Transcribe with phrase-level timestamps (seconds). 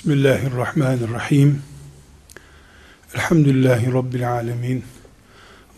[0.00, 1.62] Bismillahirrahmanirrahim.
[3.14, 4.84] Elhamdülillahi Rabbil alemin.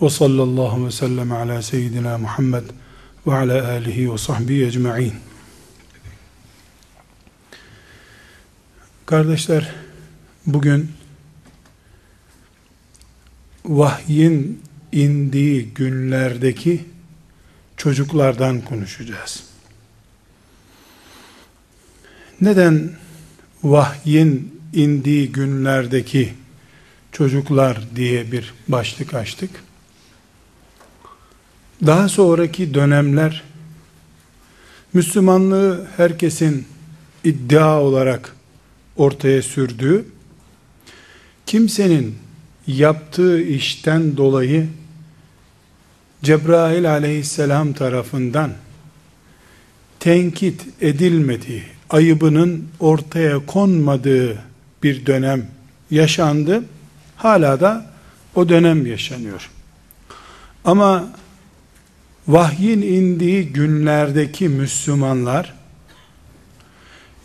[0.02, 2.62] Ve sallallahu ve sellem ala seyyidina Muhammed
[3.26, 5.14] ve ala alihi ve sahbihi ecma'in.
[9.06, 9.74] Kardeşler,
[10.46, 10.92] bugün
[13.64, 16.84] vahyin indiği günlerdeki
[17.76, 19.44] çocuklardan konuşacağız.
[22.40, 23.02] Neden
[23.64, 26.34] vahyin indiği günlerdeki
[27.12, 29.50] çocuklar diye bir başlık açtık.
[31.86, 33.42] Daha sonraki dönemler
[34.92, 36.66] Müslümanlığı herkesin
[37.24, 38.36] iddia olarak
[38.96, 40.04] ortaya sürdüğü,
[41.46, 42.18] kimsenin
[42.66, 44.68] yaptığı işten dolayı
[46.22, 48.52] Cebrail aleyhisselam tarafından
[50.00, 54.38] tenkit edilmediği, ayıbının ortaya konmadığı
[54.82, 55.46] bir dönem
[55.90, 56.62] yaşandı.
[57.16, 57.86] Hala da
[58.34, 59.50] o dönem yaşanıyor.
[60.64, 61.04] Ama
[62.28, 65.54] vahyin indiği günlerdeki Müslümanlar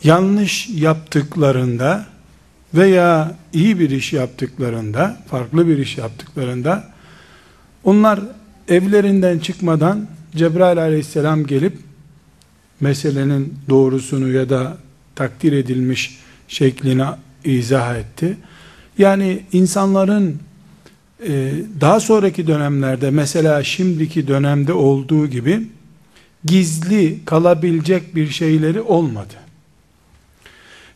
[0.03, 2.05] yanlış yaptıklarında
[2.73, 6.83] veya iyi bir iş yaptıklarında, farklı bir iş yaptıklarında
[7.83, 8.19] onlar
[8.67, 11.86] evlerinden çıkmadan Cebrail aleyhisselam gelip
[12.81, 14.77] meselenin doğrusunu ya da
[15.15, 17.05] takdir edilmiş şeklini
[17.43, 18.37] izah etti.
[18.97, 20.39] Yani insanların
[21.27, 25.67] e, daha sonraki dönemlerde mesela şimdiki dönemde olduğu gibi
[26.45, 29.33] gizli kalabilecek bir şeyleri olmadı.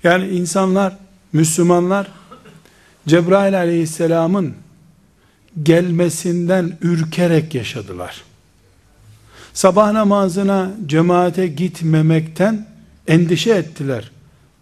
[0.04, 0.98] Yani insanlar,
[1.34, 2.08] Müslümanlar
[3.08, 4.54] Cebrail aleyhisselamın
[5.64, 8.24] gelmesinden ürkerek yaşadılar
[9.54, 12.68] sabah namazına cemaate gitmemekten
[13.08, 14.12] endişe ettiler.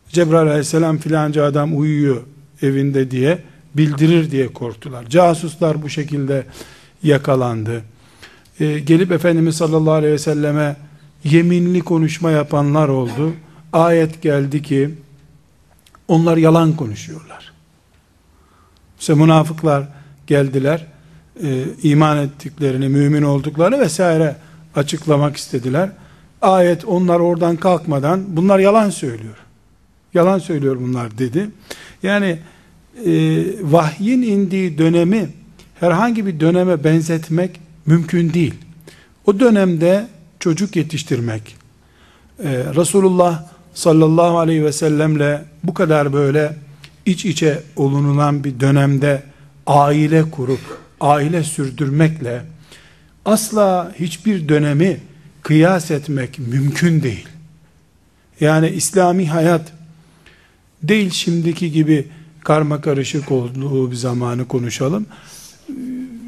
[0.10, 2.22] Cebrail aleyhisselam filanca adam uyuyor
[2.62, 3.40] evinde diye
[3.76, 5.10] bildirir diye korktular.
[5.10, 6.46] Casuslar bu şekilde
[7.04, 7.82] yakalandı.
[8.60, 10.76] Ee, gelip Efendimiz sallallahu aleyhi ve selleme
[11.24, 13.34] yeminli konuşma yapanlar oldu.
[13.74, 14.90] Ayet geldi ki
[16.08, 17.54] onlar yalan konuşuyorlar.
[19.00, 19.88] İşte münafıklar
[20.28, 20.86] geldiler.
[21.44, 24.36] E, iman ettiklerini, mümin olduklarını vesaire
[24.80, 25.90] açıklamak istediler.
[26.42, 29.38] Ayet onlar oradan kalkmadan bunlar yalan söylüyor.
[30.14, 31.50] Yalan söylüyor bunlar dedi.
[32.04, 32.40] Yani
[33.06, 33.12] e,
[33.62, 35.30] vahyin indiği dönemi
[35.80, 38.54] herhangi bir döneme benzetmek mümkün değil.
[39.26, 40.08] O dönemde
[40.40, 41.56] çocuk yetiştirmek,
[42.44, 46.56] e, Resulullah sallallahu aleyhi ve sellemle bu kadar böyle
[47.06, 49.24] iç içe olunulan bir dönemde
[49.68, 50.60] aile kurup,
[51.02, 52.42] aile sürdürmekle,
[53.30, 54.98] asla hiçbir dönemi
[55.42, 57.28] kıyas etmek mümkün değil.
[58.40, 59.72] Yani İslami hayat
[60.84, 62.08] değil şimdiki gibi
[62.44, 65.06] karma karışık olduğu bir zamanı konuşalım.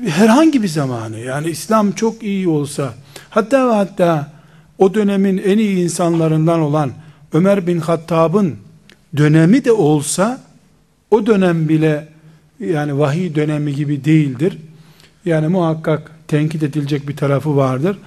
[0.08, 2.94] Herhangi bir zamanı yani İslam çok iyi olsa
[3.30, 4.32] hatta ve hatta
[4.78, 6.92] o dönemin en iyi insanlarından olan
[7.34, 8.56] Ömer bin Hattab'ın
[9.18, 10.42] dönemi de olsa
[11.12, 12.08] o dönem bile
[12.60, 14.58] yani vahiy dönemi gibi değildir.
[15.26, 17.98] Yani muhakkak tenkit edilecek bir tarafı vardır.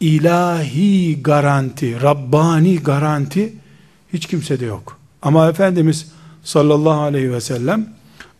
[0.00, 3.52] İlahi garanti, Rabbani garanti
[4.12, 4.98] hiç kimsede yok.
[5.22, 6.12] Ama Efendimiz
[6.44, 7.88] sallallahu aleyhi ve sellem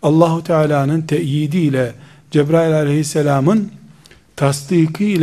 [0.02, 1.93] Allahu Teala'nın teyidiyle
[2.31, 3.70] Cebrail aleyhisselamın
[4.37, 5.20] tasdiki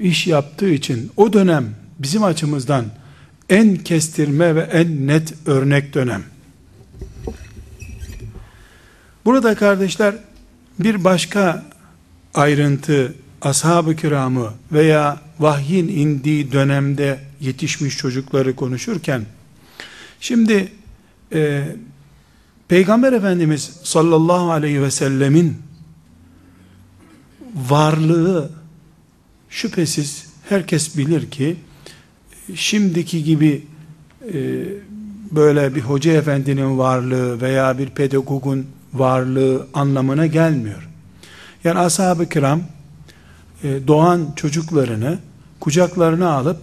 [0.00, 1.64] iş yaptığı için o dönem
[1.98, 2.84] bizim açımızdan
[3.50, 6.22] en kestirme ve en net örnek dönem.
[9.24, 10.14] Burada kardeşler
[10.78, 11.64] bir başka
[12.34, 13.14] ayrıntı
[13.44, 19.24] ashab-ı kiramı veya vahyin indiği dönemde yetişmiş çocukları konuşurken
[20.20, 20.72] şimdi
[21.32, 21.64] e,
[22.68, 25.56] Peygamber Efendimiz sallallahu aleyhi ve sellemin
[27.54, 28.50] varlığı
[29.50, 31.56] şüphesiz herkes bilir ki
[32.54, 33.66] şimdiki gibi
[34.32, 34.64] e,
[35.32, 40.88] böyle bir hoca efendinin varlığı veya bir pedagogun varlığı anlamına gelmiyor.
[41.64, 42.62] Yani ashab-ı kiram
[43.64, 45.18] doğan çocuklarını
[45.60, 46.58] kucaklarına alıp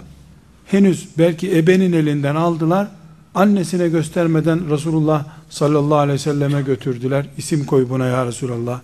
[0.65, 2.87] henüz belki ebenin elinden aldılar
[3.35, 7.25] annesine göstermeden Resulullah sallallahu aleyhi ve selleme götürdüler.
[7.37, 8.81] İsim koy buna ya Resulallah.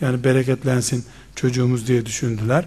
[0.00, 1.04] Yani bereketlensin
[1.36, 2.64] çocuğumuz diye düşündüler.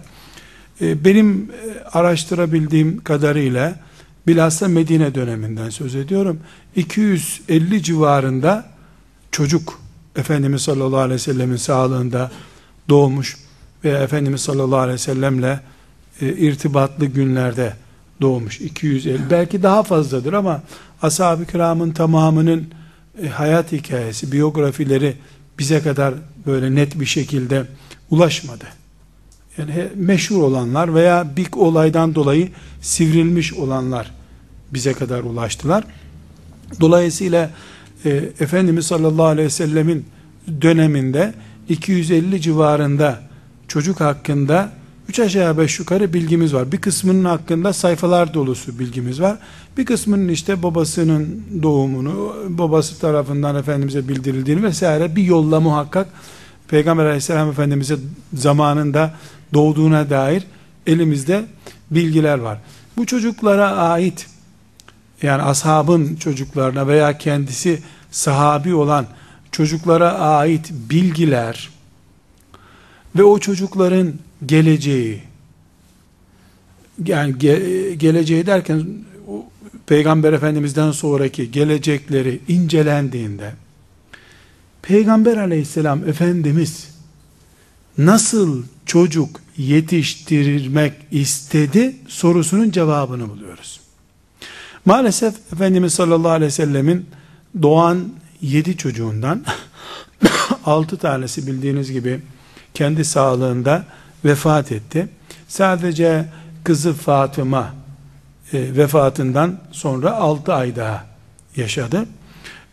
[0.80, 3.80] E, benim e, araştırabildiğim kadarıyla
[4.26, 6.40] bilhassa Medine döneminden söz ediyorum.
[6.76, 8.66] 250 civarında
[9.32, 9.80] çocuk
[10.16, 12.30] Efendimiz sallallahu aleyhi ve sellemin sağlığında
[12.88, 13.36] doğmuş
[13.84, 15.60] ve Efendimiz sallallahu aleyhi ve sellemle
[16.20, 17.72] e, irtibatlı günlerde
[18.20, 20.62] doğmuş 250 belki daha fazladır ama
[21.02, 22.66] ashab-ı kiramın tamamının
[23.22, 25.16] e, hayat hikayesi, biyografileri
[25.58, 26.14] bize kadar
[26.46, 27.64] böyle net bir şekilde
[28.10, 28.64] ulaşmadı.
[29.58, 32.48] Yani meşhur olanlar veya bir olaydan dolayı
[32.80, 34.10] sivrilmiş olanlar
[34.72, 35.84] bize kadar ulaştılar.
[36.80, 37.50] Dolayısıyla
[38.04, 38.10] e,
[38.40, 40.06] Efendimiz sallallahu aleyhi ve sellemin
[40.60, 41.34] döneminde
[41.68, 43.20] 250 civarında
[43.74, 44.70] çocuk hakkında
[45.08, 46.72] 3 aşağı 5 yukarı bilgimiz var.
[46.72, 49.38] Bir kısmının hakkında sayfalar dolusu bilgimiz var.
[49.76, 56.08] Bir kısmının işte babasının doğumunu, babası tarafından Efendimiz'e bildirildiğini vesaire bir yolla muhakkak
[56.68, 57.96] Peygamber aleyhisselam Efendimiz'e
[58.34, 59.14] zamanında
[59.54, 60.42] doğduğuna dair
[60.86, 61.44] elimizde
[61.90, 62.58] bilgiler var.
[62.96, 64.26] Bu çocuklara ait
[65.22, 69.06] yani ashabın çocuklarına veya kendisi sahabi olan
[69.52, 71.73] çocuklara ait bilgiler
[73.16, 74.12] ve o çocukların
[74.46, 75.22] geleceği
[77.06, 78.86] yani ge, geleceği derken
[79.86, 83.52] Peygamber Efendimiz'den sonraki gelecekleri incelendiğinde
[84.82, 86.88] Peygamber Aleyhisselam Efendimiz
[87.98, 93.80] nasıl çocuk yetiştirmek istedi sorusunun cevabını buluyoruz.
[94.84, 97.06] Maalesef Efendimiz sallallahu aleyhi ve sellemin
[97.62, 98.08] doğan
[98.40, 99.44] yedi çocuğundan
[100.64, 102.20] altı tanesi bildiğiniz gibi
[102.74, 103.84] kendi sağlığında
[104.24, 105.08] vefat etti.
[105.48, 106.24] Sadece
[106.64, 107.74] kızı Fatıma
[108.52, 111.06] e, vefatından sonra altı ay daha
[111.56, 112.06] yaşadı.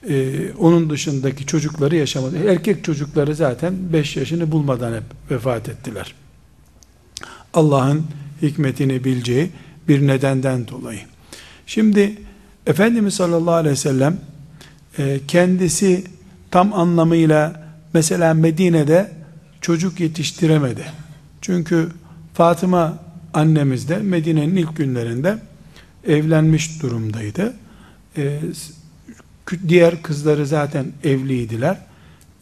[0.10, 2.38] E, onun dışındaki çocukları yaşamadı.
[2.48, 6.16] Erkek çocukları zaten beş yaşını bulmadan hep vefat ettiler.
[7.54, 8.08] Allah'ın
[8.42, 9.52] hikmetini bileceği
[9.88, 11.02] bir nedenden dolayı.
[11.66, 12.18] Şimdi
[12.68, 14.18] Efendimiz sallallahu aleyhi ve sellem
[14.98, 16.04] e, kendisi
[16.52, 17.64] tam anlamıyla
[17.94, 19.21] mesela Medine'de
[19.62, 20.86] çocuk yetiştiremedi.
[21.42, 21.90] Çünkü
[22.34, 22.98] Fatıma
[23.34, 25.38] annemiz de Medine'nin ilk günlerinde
[26.08, 27.54] evlenmiş durumdaydı.
[28.18, 28.40] E,
[29.68, 31.78] diğer kızları zaten evliydiler.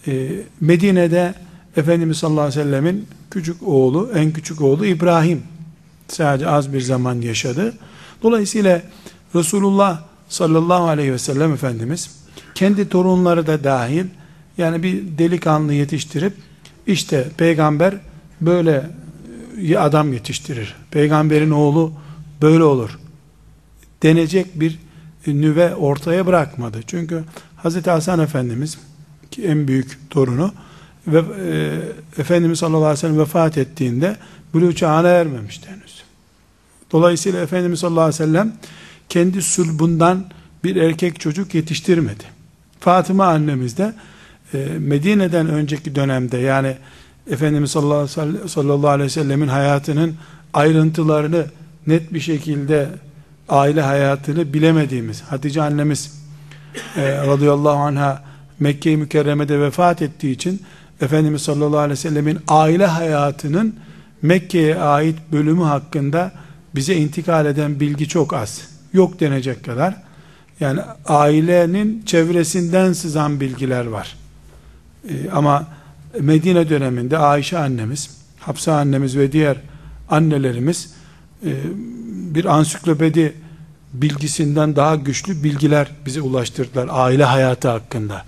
[0.08, 0.30] E,
[0.62, 1.34] Medine'de
[1.78, 5.44] Efendimiz sallallahu aleyhi ve sellemin küçük oğlu, en küçük oğlu İbrahim
[6.08, 7.74] sadece az bir zaman yaşadı.
[8.24, 8.82] Dolayısıyla
[9.36, 12.12] Resulullah sallallahu aleyhi ve sellem Efendimiz
[12.56, 14.06] kendi torunları da dahil
[14.58, 16.34] yani bir delikanlı yetiştirip
[16.90, 17.96] işte peygamber
[18.42, 18.90] böyle
[19.80, 20.76] adam yetiştirir.
[20.92, 21.94] Peygamberin oğlu
[22.42, 23.00] böyle olur.
[24.04, 24.80] Denecek bir
[25.28, 26.80] nüve ortaya bırakmadı.
[26.88, 27.24] Çünkü
[27.58, 28.78] Hazreti Hasan Efendimiz
[29.32, 30.54] ki en büyük torunu
[31.08, 34.18] ve e, Efendimiz sallallahu aleyhi ve sellem vefat ettiğinde
[34.54, 36.04] buluğ çağına ermemişti henüz.
[36.92, 38.54] Dolayısıyla Efendimiz sallallahu aleyhi ve sellem
[39.10, 40.26] kendi sulbundan
[40.64, 42.24] bir erkek çocuk yetiştirmedi.
[42.80, 43.94] Fatıma annemiz de e,
[44.80, 46.76] Medine'den önceki dönemde yani
[47.32, 50.16] Efendimiz sallallahu aleyhi ve sellemin hayatının
[50.54, 51.46] ayrıntılarını
[51.88, 52.90] net bir şekilde
[53.50, 56.20] aile hayatını bilemediğimiz Hatice annemiz
[56.96, 58.24] e, radıyallahu anha
[58.60, 60.62] Mekke-i Mükerreme'de vefat ettiği için
[61.02, 63.76] Efendimiz sallallahu aleyhi ve sellemin aile hayatının
[64.22, 66.32] Mekke'ye ait bölümü hakkında
[66.76, 68.62] bize intikal eden bilgi çok az.
[68.94, 69.96] Yok denecek kadar.
[70.60, 74.19] Yani ailenin çevresinden sızan bilgiler var.
[75.10, 75.68] Ee, ama
[76.20, 79.58] Medine döneminde Ayşe annemiz, Hapsa annemiz ve diğer
[80.10, 80.94] annelerimiz
[81.46, 81.52] e,
[82.36, 83.34] bir ansiklopedi
[83.94, 88.24] bilgisinden daha güçlü bilgiler bize ulaştırdılar aile hayatı hakkında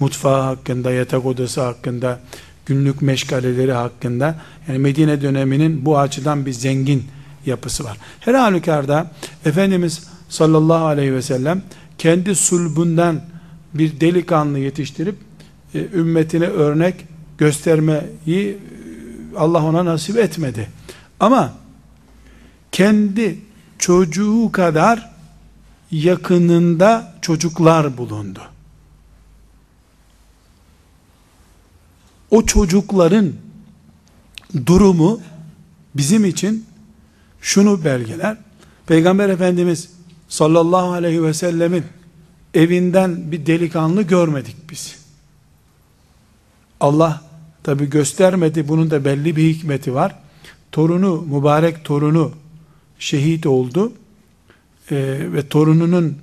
[0.00, 2.20] mutfağı hakkında, yatak odası hakkında,
[2.66, 4.34] günlük meşgaleleri hakkında,
[4.68, 7.04] yani Medine döneminin bu açıdan bir zengin
[7.46, 7.98] yapısı var.
[8.20, 9.10] Her halükarda
[9.44, 11.62] Efendimiz sallallahu aleyhi ve sellem
[11.98, 13.20] kendi sulbundan
[13.74, 15.16] bir delikanlı yetiştirip
[15.74, 17.06] ümmetine örnek
[17.38, 18.58] göstermeyi e,
[19.36, 20.68] Allah ona nasip etmedi.
[21.20, 21.54] Ama
[22.72, 23.38] kendi
[23.78, 25.10] çocuğu kadar
[25.90, 28.40] yakınında çocuklar bulundu.
[32.30, 33.32] o çocukların
[34.66, 35.20] durumu
[35.94, 36.66] bizim için
[37.40, 38.36] şunu belgeler.
[38.86, 39.90] Peygamber Efendimiz
[40.28, 41.84] sallallahu aleyhi ve sellemin
[42.54, 44.96] evinden bir delikanlı görmedik biz.
[46.80, 47.22] Allah
[47.62, 50.18] tabi göstermedi bunun da belli bir hikmeti var.
[50.72, 52.32] Torunu, mübarek torunu
[52.98, 53.92] şehit oldu
[54.90, 56.18] ee, ve torununun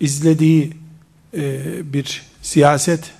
[0.00, 0.72] izlediği
[1.34, 1.62] e,
[1.92, 3.12] bir siyaset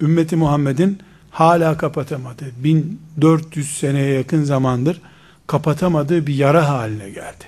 [0.00, 0.98] ümmeti Muhammed'in
[1.30, 2.44] hala kapatamadı.
[2.64, 5.00] 1400 seneye yakın zamandır
[5.46, 7.44] kapatamadığı bir yara haline geldi.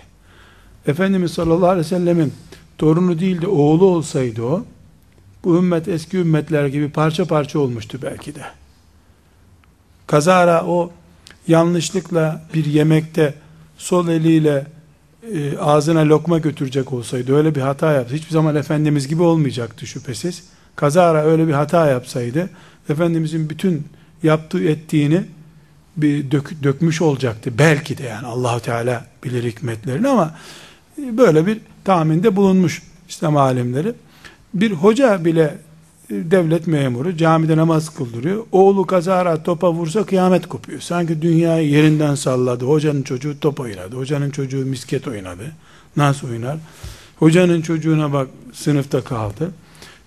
[0.87, 2.33] Efendimiz sallallahu aleyhi ve sellemin
[2.79, 4.65] torunu değil de oğlu olsaydı o,
[5.45, 8.43] bu ümmet eski ümmetler gibi parça parça olmuştu belki de.
[10.07, 10.91] Kazara o
[11.49, 13.35] yanlışlıkla bir yemekte
[13.79, 14.67] sol eliyle
[15.35, 18.15] e, ağzına lokma götürecek olsaydı öyle bir hata yaptı.
[18.15, 20.45] Hiçbir zaman Efendimiz gibi olmayacaktı şüphesiz.
[20.77, 22.51] kazara öyle bir hata yapsaydı
[22.89, 23.87] Efendimizin bütün
[24.23, 25.23] yaptığı ettiğini
[25.97, 27.53] bir dök, dökmüş olacaktı.
[27.59, 30.35] Belki de yani Allahu Teala bilir hikmetlerini ama
[30.99, 33.93] böyle bir tahminde bulunmuş İslam alimleri.
[34.55, 35.59] Bir hoca bile
[36.11, 38.45] devlet memuru camide namaz kıldırıyor.
[38.53, 40.81] Oğlu kazara topa vursa kıyamet kopuyor.
[40.81, 42.65] Sanki dünyayı yerinden salladı.
[42.65, 43.97] Hocanın çocuğu top oynadı.
[43.97, 45.53] Hocanın çocuğu misket oynadı.
[45.97, 46.57] Nasıl oynar?
[47.17, 49.51] Hocanın çocuğuna bak sınıfta kaldı.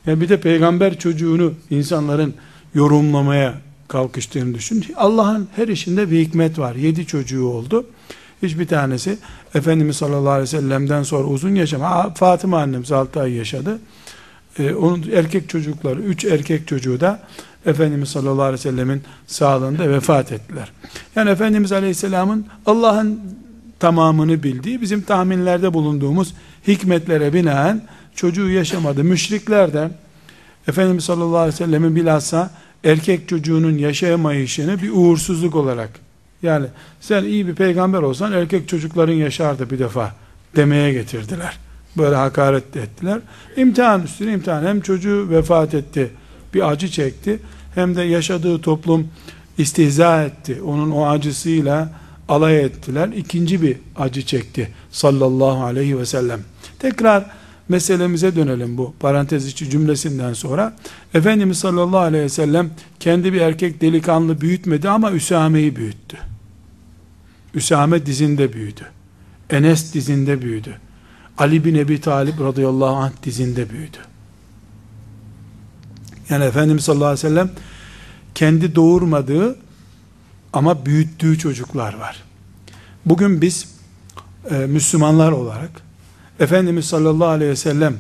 [0.06, 2.34] Ya bir de peygamber çocuğunu insanların
[2.74, 3.54] yorumlamaya
[3.88, 4.86] kalkıştığını düşün.
[4.96, 6.76] Allah'ın her işinde bir hikmet var.
[6.76, 7.86] Yedi çocuğu oldu.
[8.44, 9.18] Hiçbir tanesi
[9.56, 12.14] Efendimiz sallallahu aleyhi ve sellem'den sonra uzun yaşam.
[12.14, 13.80] Fatıma annemiz 6 ay yaşadı.
[14.60, 17.20] Ee, onun erkek çocukları, üç erkek çocuğu da
[17.66, 20.72] Efendimiz sallallahu aleyhi ve sellemin sağlığında vefat ettiler.
[21.16, 23.20] Yani Efendimiz aleyhisselamın Allah'ın
[23.80, 26.34] tamamını bildiği, bizim tahminlerde bulunduğumuz
[26.68, 27.82] hikmetlere binaen
[28.16, 29.04] çocuğu yaşamadı.
[29.04, 29.90] Müşrikler de
[30.68, 32.52] Efendimiz sallallahu aleyhi ve sellemin bilhassa
[32.84, 35.90] erkek çocuğunun yaşayamayışını bir uğursuzluk olarak
[36.44, 36.66] yani
[37.02, 40.16] sen iyi bir peygamber olsan erkek çocukların yaşardı bir defa
[40.56, 41.58] demeye getirdiler.
[41.98, 43.20] Böyle hakaret ettiler.
[43.58, 44.64] İmtihan üstüne imtihan.
[44.64, 46.12] Hem çocuğu vefat etti,
[46.54, 47.40] bir acı çekti.
[47.76, 49.08] Hem de yaşadığı toplum
[49.58, 50.62] istihza etti.
[50.62, 51.90] Onun o acısıyla
[52.30, 53.08] alay ettiler.
[53.08, 56.40] İkinci bir acı çekti sallallahu aleyhi ve sellem.
[56.80, 57.26] Tekrar
[57.70, 60.76] meselemize dönelim bu parantez içi cümlesinden sonra.
[61.14, 62.70] Efendimiz sallallahu aleyhi ve sellem
[63.00, 66.18] kendi bir erkek delikanlı büyütmedi ama Üsame'yi büyüttü.
[67.54, 68.82] Üsame dizinde büyüdü.
[69.50, 70.78] Enes dizinde büyüdü.
[71.40, 73.98] Ali bin Ebi Talib radıyallahu anh dizinde büyüdü.
[76.30, 77.52] Yani Efendimiz sallallahu aleyhi ve sellem
[78.36, 79.56] kendi doğurmadığı
[80.54, 82.24] ama büyüttüğü çocuklar var.
[83.06, 83.68] Bugün biz
[84.52, 85.70] e, Müslümanlar olarak
[86.40, 87.98] Efendimiz sallallahu aleyhi ve sellem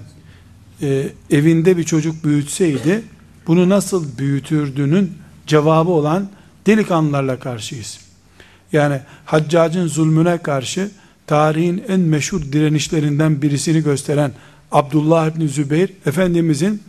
[0.81, 3.03] e, evinde bir çocuk büyütseydi
[3.48, 5.13] bunu nasıl büyütürdüğünün
[5.48, 6.29] cevabı olan
[6.67, 8.00] delikanlılarla karşıyız.
[8.72, 10.91] Yani haccacın zulmüne karşı
[11.29, 14.31] tarihin en meşhur direnişlerinden birisini gösteren
[14.71, 16.83] Abdullah İbni Zübeyir Efendimizin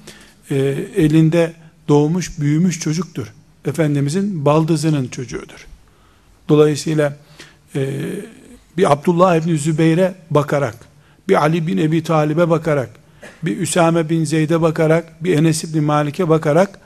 [0.50, 0.56] e,
[0.97, 1.52] elinde
[1.88, 3.32] doğmuş büyümüş çocuktur.
[3.64, 5.66] Efendimizin baldızının çocuğudur.
[6.49, 7.16] Dolayısıyla
[7.75, 7.90] e,
[8.76, 10.76] bir Abdullah İbni Zübeyir'e bakarak,
[11.28, 12.90] bir Ali bin Ebi Talib'e bakarak,
[13.42, 16.80] bir Üsame bin Zeyd'e bakarak, bir Enes İbni Malik'e bakarak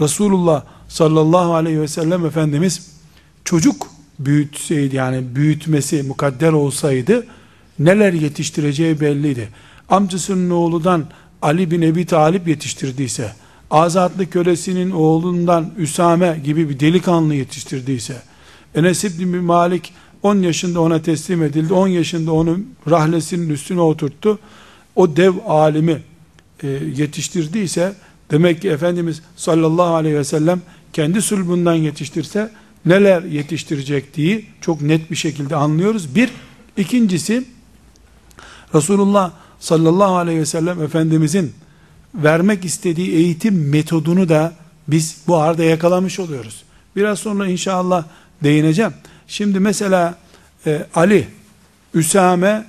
[0.00, 2.90] Resulullah sallallahu aleyhi ve sellem Efendimiz
[3.44, 7.26] çocuk büyütseydi yani büyütmesi mukadder olsaydı
[7.78, 9.48] neler yetiştireceği belliydi.
[9.88, 11.06] Amcasının oğludan
[11.42, 13.32] Ali bin Ebi Talip yetiştirdiyse,
[13.70, 18.16] azatlı kölesinin oğlundan Üsame gibi bir delikanlı yetiştirdiyse,
[18.74, 22.58] Enes İbni Malik 10 yaşında ona teslim edildi, 10 yaşında onu
[22.90, 24.38] rahlesinin üstüne oturttu,
[24.96, 26.02] o dev alimi
[26.62, 27.92] e, yetiştirdiyse,
[28.30, 30.60] demek ki Efendimiz sallallahu aleyhi ve sellem
[30.92, 32.50] kendi sulbundan yetiştirse,
[32.86, 36.14] neler yetiştirecek diye çok net bir şekilde anlıyoruz.
[36.14, 36.30] Bir,
[36.76, 37.44] ikincisi
[38.74, 41.52] Resulullah sallallahu aleyhi ve sellem Efendimizin
[42.14, 44.52] vermek istediği eğitim metodunu da
[44.88, 46.62] biz bu arada yakalamış oluyoruz.
[46.96, 48.04] Biraz sonra inşallah
[48.44, 48.92] değineceğim.
[49.28, 50.18] Şimdi mesela
[50.66, 51.28] e, Ali,
[51.94, 52.64] Üsame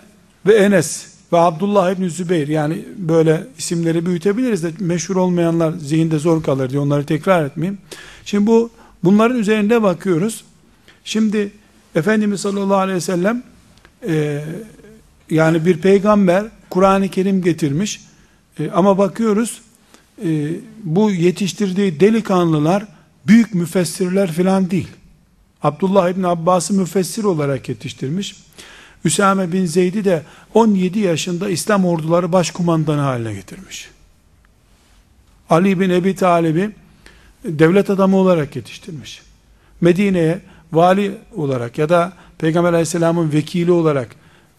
[0.45, 6.43] ve Enes ve Abdullah İbni Zübeyir yani böyle isimleri büyütebiliriz de meşhur olmayanlar zihinde zor
[6.43, 7.77] kalır diye onları tekrar etmeyeyim.
[8.25, 8.69] Şimdi bu
[9.03, 10.43] Bunların üzerinde bakıyoruz.
[11.03, 11.51] Şimdi
[11.95, 13.43] Efendimiz sallallahu aleyhi ve sellem
[14.07, 14.43] e,
[15.29, 18.01] yani bir peygamber Kur'an-ı Kerim getirmiş
[18.59, 19.61] e, ama bakıyoruz
[20.25, 20.51] e,
[20.83, 22.87] bu yetiştirdiği delikanlılar
[23.27, 24.87] büyük müfessirler filan değil.
[25.63, 28.35] Abdullah İbni Abbas'ı müfessir olarak yetiştirmiş.
[29.05, 33.89] Üsame bin Zeyd'i de 17 yaşında İslam orduları başkumandanı haline getirmiş.
[35.49, 36.71] Ali bin Ebi Talib'i
[37.43, 39.21] devlet adamı olarak yetiştirmiş.
[39.81, 40.39] Medine'ye
[40.73, 44.15] vali olarak ya da Peygamber aleyhisselamın vekili olarak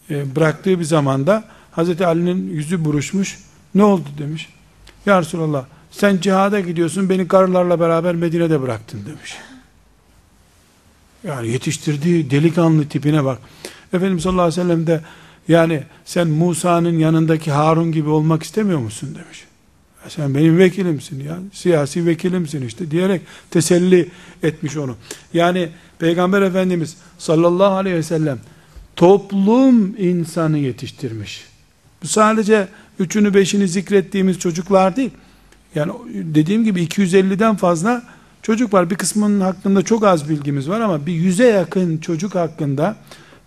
[0.09, 3.39] e, bıraktığı bir zamanda Hazreti Ali'nin yüzü buruşmuş.
[3.75, 4.49] Ne oldu demiş.
[5.05, 9.37] Ya Resulallah sen cihada gidiyorsun beni karılarla beraber Medine'de bıraktın demiş.
[11.23, 13.39] Yani yetiştirdiği delikanlı tipine bak.
[13.93, 15.01] Efendimiz sallallahu aleyhi ve sellem de
[15.47, 19.45] yani sen Musa'nın yanındaki Harun gibi olmak istemiyor musun demiş
[20.09, 24.09] sen benim vekilimsin ya siyasi vekilimsin işte diyerek teselli
[24.43, 24.95] etmiş onu.
[25.33, 28.39] Yani Peygamber Efendimiz sallallahu aleyhi ve sellem
[28.95, 31.45] toplum insanı yetiştirmiş.
[32.03, 32.67] Bu sadece
[32.99, 35.11] üçünü beşini zikrettiğimiz çocuklar değil.
[35.75, 38.03] Yani dediğim gibi 250'den fazla
[38.41, 38.89] çocuk var.
[38.89, 42.95] Bir kısmının hakkında çok az bilgimiz var ama bir yüze yakın çocuk hakkında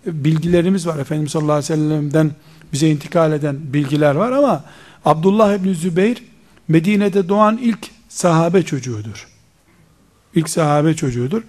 [0.07, 0.99] bilgilerimiz var.
[0.99, 2.31] Efendimiz sallallahu aleyhi ve sellem'den
[2.73, 4.65] bize intikal eden bilgiler var ama
[5.05, 6.23] Abdullah İbni Zübeyir
[6.69, 9.29] Medine'de doğan ilk sahabe çocuğudur.
[10.35, 11.43] İlk sahabe çocuğudur.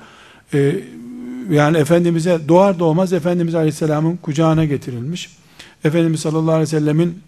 [0.53, 0.79] Ee,
[1.50, 5.38] yani Efendimiz'e doğar doğmaz Efendimiz Aleyhisselam'ın kucağına getirilmiş.
[5.84, 7.19] Efendimiz sallallahu aleyhi ve sellemin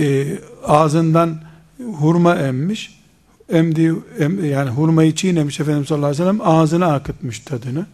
[0.00, 1.40] e, ağzından
[1.78, 2.96] hurma emmiş.
[3.52, 7.86] Emdi, em, yani hurmayı çiğnemiş Efendimiz sallallahu aleyhi ve sellem ağzına akıtmış tadını.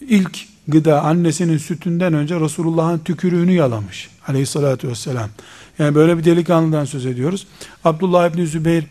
[0.00, 5.30] İlk gıda annesinin sütünden önce Resulullah'ın tükürüğünü yalamış aleyhissalatü vesselam.
[5.78, 7.46] Yani böyle bir delikanlıdan söz ediyoruz.
[7.84, 8.84] Abdullah İbni Zübeyir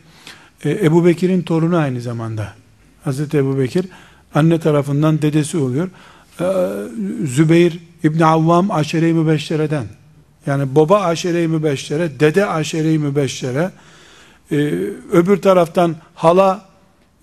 [0.64, 2.54] e, Ebu Bekir'in torunu aynı zamanda.
[3.04, 3.86] Hazreti Ebu Bekir
[4.36, 5.90] anne tarafından dedesi oluyor.
[6.40, 6.46] E,
[7.26, 9.86] Zübeyir İbni Avvam aşere-i mübeşşereden
[10.46, 13.72] yani baba aşere-i mübeşşere, dede aşere-i mübeşşere,
[14.52, 14.56] e,
[15.12, 16.66] öbür taraftan hala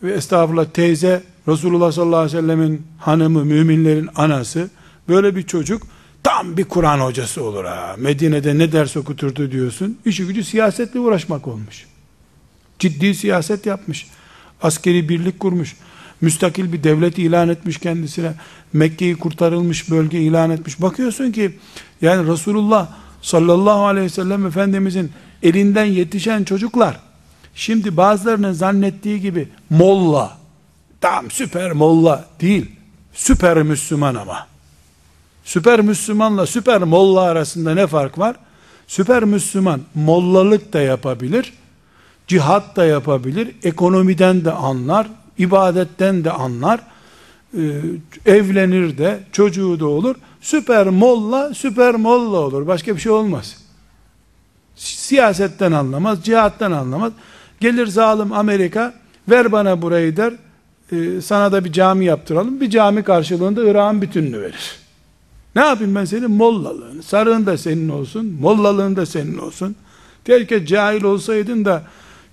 [0.02, 4.70] ve estağfurullah teyze Resulullah sallallahu aleyhi ve sellemin hanımı, müminlerin anası,
[5.08, 5.82] böyle bir çocuk
[6.22, 7.94] tam bir Kur'an hocası olur ha.
[7.98, 9.98] Medine'de ne ders okuturdu diyorsun.
[10.04, 11.86] İşi gücü siyasetle uğraşmak olmuş.
[12.78, 14.06] Ciddi siyaset yapmış.
[14.62, 15.76] Askeri birlik kurmuş.
[16.20, 18.32] Müstakil bir devlet ilan etmiş kendisine.
[18.72, 20.82] Mekke'yi kurtarılmış bölge ilan etmiş.
[20.82, 21.58] Bakıyorsun ki
[22.02, 22.88] yani Resulullah
[23.22, 25.12] sallallahu aleyhi ve sellem Efendimizin
[25.42, 27.00] elinden yetişen çocuklar
[27.54, 30.38] şimdi bazılarının zannettiği gibi molla
[31.00, 32.70] tam süper molla değil
[33.12, 34.46] süper Müslüman ama
[35.50, 38.36] süper Müslümanla süper molla arasında ne fark var?
[38.86, 41.52] Süper Müslüman mollalık da yapabilir
[42.26, 45.06] cihat da yapabilir ekonomiden de anlar
[45.38, 46.80] ibadetten de anlar.
[47.54, 47.62] E,
[48.26, 50.16] evlenir de çocuğu da olur.
[50.40, 52.66] Süper molla süper molla olur.
[52.66, 53.56] Başka bir şey olmaz.
[54.76, 57.12] Siyasetten anlamaz cihattan anlamaz.
[57.60, 58.94] Gelir zalim Amerika
[59.28, 60.32] ver bana burayı der.
[60.92, 62.60] E, sana da bir cami yaptıralım.
[62.60, 64.80] Bir cami karşılığında Irak'ın bütününü verir
[65.56, 69.76] ne yapayım ben senin mollalığını sarığın da senin olsun mollalığın da senin olsun
[70.24, 71.82] Terke cahil olsaydın da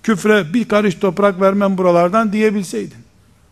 [0.02, 2.98] küfre bir karış toprak vermem buralardan diyebilseydin.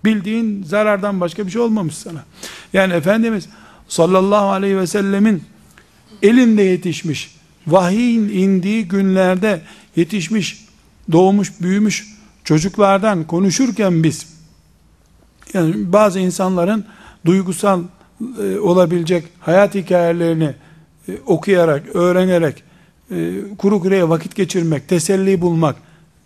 [0.05, 2.25] Bildiğin zarardan başka bir şey olmamış sana.
[2.73, 3.49] Yani Efendimiz
[3.89, 5.43] sallallahu aleyhi ve sellemin
[6.23, 9.63] elinde yetişmiş, vahiyin indiği günlerde
[9.97, 10.67] yetişmiş,
[11.13, 12.07] doğmuş, büyümüş
[12.45, 14.27] çocuklardan konuşurken biz,
[15.55, 16.85] yani bazı insanların
[17.25, 17.83] duygusal
[18.43, 20.55] e, olabilecek hayat hikayelerini
[21.09, 22.63] e, okuyarak, öğrenerek,
[23.11, 25.77] e, kuru kuruya vakit geçirmek, teselli bulmak,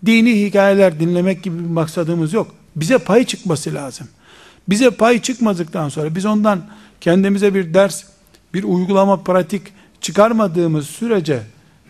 [0.06, 2.54] dini hikayeler dinlemek gibi bir maksadımız yok.
[2.76, 4.08] Bize pay çıkması lazım.
[4.68, 6.60] Bize pay çıkmadıktan sonra biz ondan
[7.00, 8.04] kendimize bir ders,
[8.54, 9.62] bir uygulama, pratik
[10.00, 11.42] çıkarmadığımız sürece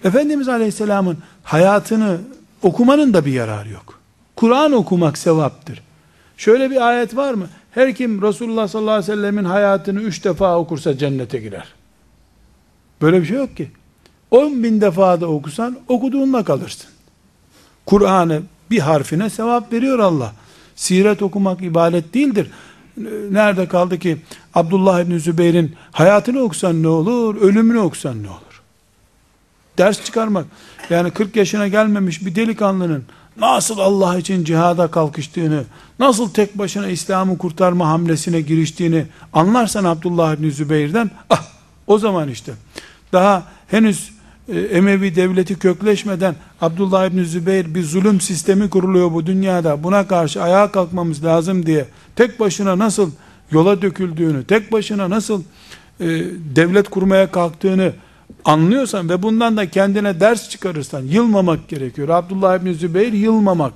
[0.05, 2.19] Efendimiz Aleyhisselam'ın hayatını
[2.63, 4.01] okumanın da bir yararı yok.
[4.37, 5.83] Kur'an okumak sevaptır.
[6.37, 7.49] Şöyle bir ayet var mı?
[7.71, 11.69] Her kim Resulullah sallallahu aleyhi ve sellemin hayatını üç defa okursa cennete girer.
[13.03, 13.71] Böyle bir şey yok ki.
[14.31, 16.91] On bin defa da okusan okuduğunla kalırsın.
[17.87, 20.33] Kur'an'ı bir harfine sevap veriyor Allah.
[20.77, 22.51] Siret okumak ibadet değildir.
[23.31, 24.17] Nerede kaldı ki
[24.55, 28.63] Abdullah İbni Zübeyir'in hayatını okusan ne olur, ölümünü okusan ne olur?
[29.79, 30.47] Ders çıkarmak.
[30.91, 33.05] Yani 40 yaşına gelmemiş bir delikanlının
[33.41, 35.65] nasıl Allah için cihada kalkıştığını,
[35.99, 41.47] nasıl tek başına İslam'ı kurtarma hamlesine giriştiğini anlarsan Abdullah İbni Zübeyir'den, ah
[41.87, 42.53] o zaman işte.
[43.13, 44.11] Daha henüz
[44.49, 49.83] e, Emevi devleti kökleşmeden Abdullah İbni Zübeyir bir zulüm sistemi kuruluyor bu dünyada.
[49.83, 51.85] Buna karşı ayağa kalkmamız lazım diye
[52.17, 53.11] tek başına nasıl
[53.51, 55.43] yola döküldüğünü, tek başına nasıl
[56.01, 56.07] e,
[56.57, 57.93] devlet kurmaya kalktığını
[58.45, 62.09] anlıyorsan ve bundan da kendine ders çıkarırsan yılmamak gerekiyor.
[62.09, 63.73] Abdullah İbni Zübeyir yılmamak,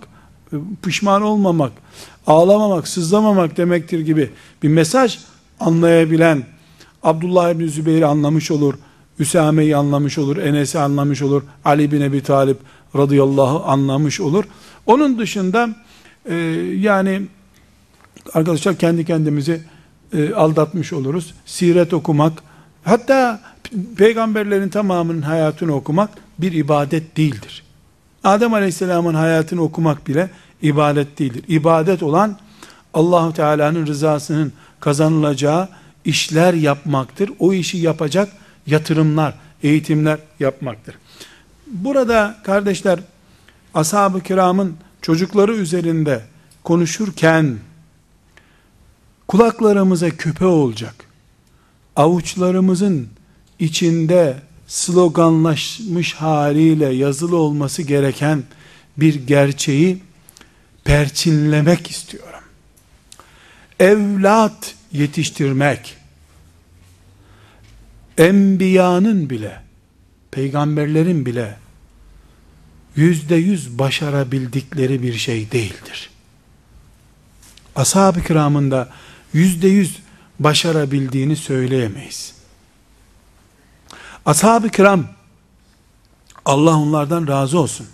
[0.83, 1.73] pişman olmamak,
[2.27, 4.31] ağlamamak, sızlamamak demektir gibi
[4.62, 5.19] bir mesaj
[5.61, 6.43] anlayabilen
[7.03, 8.75] Abdullah İbni Zübeyir'i anlamış olur
[9.19, 12.57] Üsame'yi anlamış olur, Enes'i anlamış olur, Ali bin Ebi Talip
[12.97, 14.45] radıyallahu anlamış olur.
[14.87, 15.69] Onun dışında
[16.29, 16.35] e,
[16.79, 17.23] yani
[18.35, 19.61] arkadaşlar kendi kendimizi
[20.12, 21.35] e, aldatmış oluruz.
[21.47, 22.33] Siret okumak,
[22.85, 23.40] hatta
[23.97, 27.62] peygamberlerin tamamının hayatını okumak bir ibadet değildir.
[28.25, 30.31] Adem Aleyhisselam'ın hayatını okumak bile
[30.62, 31.44] ibadet değildir.
[31.49, 32.38] İbadet olan
[32.94, 35.68] Allahu Teala'nın rızasının kazanılacağı
[36.05, 37.31] işler yapmaktır.
[37.38, 38.29] O işi yapacak
[38.66, 40.94] yatırımlar, eğitimler yapmaktır.
[41.66, 42.99] Burada kardeşler
[43.75, 46.23] ashab-ı kiramın çocukları üzerinde
[46.64, 47.59] konuşurken
[49.29, 50.94] kulaklarımıza küpe olacak.
[51.96, 53.09] Avuçlarımızın
[53.59, 58.42] içinde sloganlaşmış haliyle yazılı olması gereken
[58.96, 59.98] bir gerçeği
[60.85, 62.40] perçinlemek istiyorum.
[63.80, 65.96] Evlat yetiştirmek,
[68.18, 69.62] enbiyanın bile,
[70.30, 71.57] peygamberlerin bile
[72.96, 76.11] yüzde yüz başarabildikleri bir şey değildir.
[77.76, 78.87] Ashab-ı kiramın
[79.33, 79.98] yüzde yüz
[80.38, 82.35] başarabildiğini söyleyemeyiz.
[84.27, 85.07] Ashab-ı kiram
[86.44, 87.87] Allah onlardan razı olsun.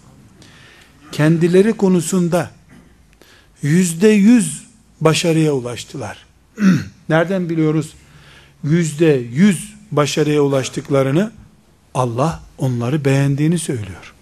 [1.13, 2.51] Kendileri konusunda
[3.63, 4.65] yüzde yüz
[5.01, 6.27] başarıya ulaştılar.
[7.09, 7.95] Nereden biliyoruz?
[8.65, 11.33] Yüzde yüz başarıya ulaştıklarını
[11.95, 14.15] Allah onları beğendiğini söylüyor.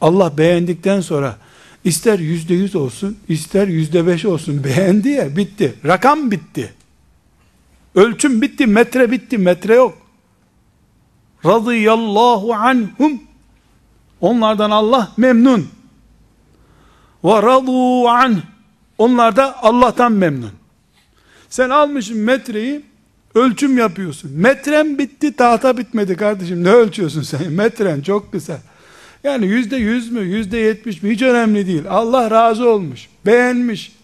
[0.00, 1.36] Allah beğendikten sonra
[1.84, 5.74] ister yüzde yüz olsun, ister yüzde beş olsun beğendi ya bitti.
[5.84, 6.72] Rakam bitti.
[7.98, 9.98] Ölçüm bitti, metre bitti, metre yok.
[11.44, 13.22] Radıyallahu anhum.
[14.20, 15.68] Onlardan Allah memnun.
[17.24, 18.36] Ve radu anh.
[18.98, 20.52] Onlar da Allah'tan memnun.
[21.48, 22.82] Sen almışsın metreyi,
[23.34, 24.30] ölçüm yapıyorsun.
[24.32, 26.64] Metren bitti, tahta bitmedi kardeşim.
[26.64, 27.52] Ne ölçüyorsun sen?
[27.52, 28.60] Metren çok kısa.
[29.24, 31.84] Yani yüzde yüz mü, yüzde yetmiş mi hiç önemli değil.
[31.88, 33.97] Allah razı olmuş, beğenmiş.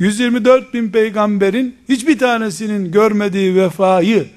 [0.00, 4.28] 124 bin peygamberin hiçbir tanesinin görmediği vefayı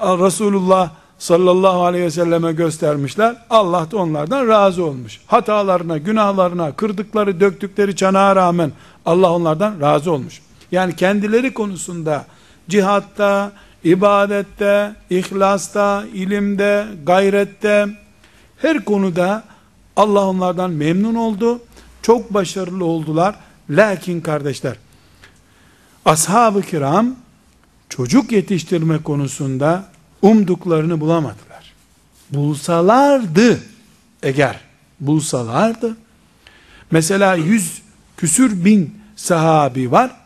[0.00, 3.36] Resulullah sallallahu aleyhi ve selleme göstermişler.
[3.50, 5.20] Allah da onlardan razı olmuş.
[5.26, 8.72] Hatalarına, günahlarına, kırdıkları, döktükleri çanağa rağmen
[9.06, 10.40] Allah onlardan razı olmuş.
[10.72, 12.26] Yani kendileri konusunda
[12.68, 13.52] cihatta,
[13.84, 17.86] ibadette, ihlasta, ilimde, gayrette,
[18.58, 19.44] her konuda
[19.96, 21.60] Allah onlardan memnun oldu.
[22.02, 23.34] Çok başarılı oldular.
[23.70, 24.76] Lakin kardeşler,
[26.06, 27.16] ashab-ı kiram
[27.88, 29.90] çocuk yetiştirme konusunda
[30.22, 31.74] umduklarını bulamadılar.
[32.30, 33.60] Bulsalardı
[34.22, 34.60] eğer
[35.00, 35.96] bulsalardı
[36.90, 37.82] mesela yüz
[38.16, 40.16] küsür bin sahabi var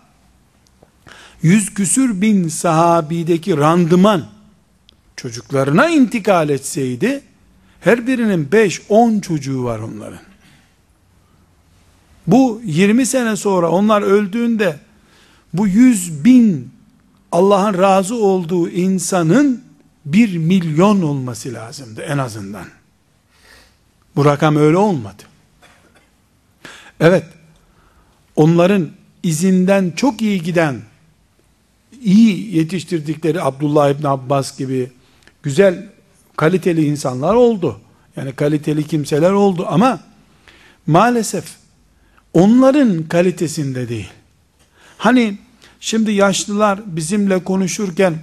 [1.43, 4.27] yüz küsür bin sahabideki randıman
[5.16, 7.23] çocuklarına intikal etseydi
[7.81, 10.21] her birinin 5-10 çocuğu var onların.
[12.27, 14.77] Bu 20 sene sonra onlar öldüğünde
[15.53, 16.71] bu 100 bin
[17.33, 19.65] Allah'ın razı olduğu insanın
[20.05, 22.67] 1 milyon olması lazımdı en azından.
[24.17, 25.23] Bu rakam öyle olmadı.
[27.01, 27.25] Evet,
[28.37, 28.91] onların
[29.23, 30.81] izinden çok iyi giden,
[32.03, 34.93] iyi yetiştirdikleri Abdullah İbni Abbas gibi
[35.43, 35.89] güzel
[36.37, 37.81] kaliteli insanlar oldu.
[38.17, 40.01] Yani kaliteli kimseler oldu ama
[40.87, 41.45] maalesef
[42.33, 44.11] onların kalitesinde değil.
[45.01, 45.39] Hani
[45.81, 48.15] şimdi yaşlılar bizimle konuşurken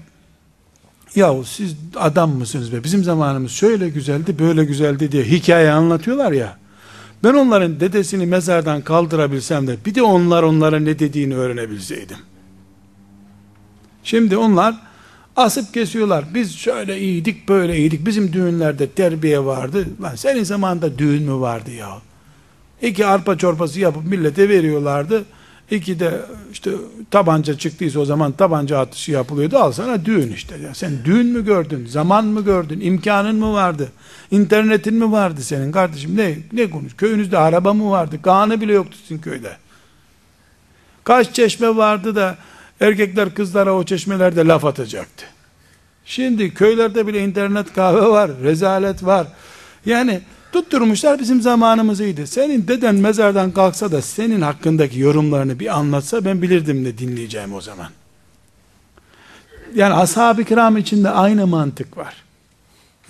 [1.16, 6.58] yahu siz adam mısınız be bizim zamanımız şöyle güzeldi böyle güzeldi diye hikaye anlatıyorlar ya
[7.24, 12.18] ben onların dedesini mezardan kaldırabilsem de bir de onlar onlara ne dediğini öğrenebilseydim.
[14.04, 14.76] Şimdi onlar
[15.38, 16.26] Asıp kesiyorlar.
[16.34, 18.06] Biz şöyle iyiydik, böyle iyiydik.
[18.06, 19.88] Bizim düğünlerde terbiye vardı.
[20.02, 21.90] Lan senin zamanında düğün mü vardı ya?
[22.82, 25.26] İki arpa çorbası yapıp millete veriyorlardı.
[25.72, 26.72] İki de işte
[27.12, 29.58] tabanca çıktıysa o zaman tabanca atışı yapılıyordu.
[29.58, 30.58] Al sana düğün işte.
[30.58, 31.86] Ya sen düğün mü gördün?
[31.86, 32.80] Zaman mı gördün?
[32.80, 33.92] imkanın mı vardı?
[34.32, 36.18] İnternetin mi vardı senin kardeşim?
[36.18, 36.96] Ne ne konuş?
[36.96, 38.22] Köyünüzde araba mı vardı?
[38.22, 39.58] Kanı bile yoktu sizin köyde.
[41.04, 42.38] Kaç çeşme vardı da
[42.80, 45.26] Erkekler kızlara o çeşmelerde laf atacaktı.
[46.06, 49.28] Şimdi köylerde bile internet kahve var, rezalet var.
[49.86, 52.28] Yani tutturmuşlar bizim zamanımızıydı.
[52.28, 57.62] Senin deden mezardan kalksa da senin hakkındaki yorumlarını bir anlatsa ben bilirdim ne dinleyeceğim o
[57.62, 57.88] zaman.
[59.76, 62.16] Yani ashab-ı kiram içinde aynı mantık var.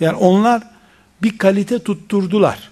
[0.00, 0.62] Yani onlar
[1.22, 2.70] bir kalite tutturdular.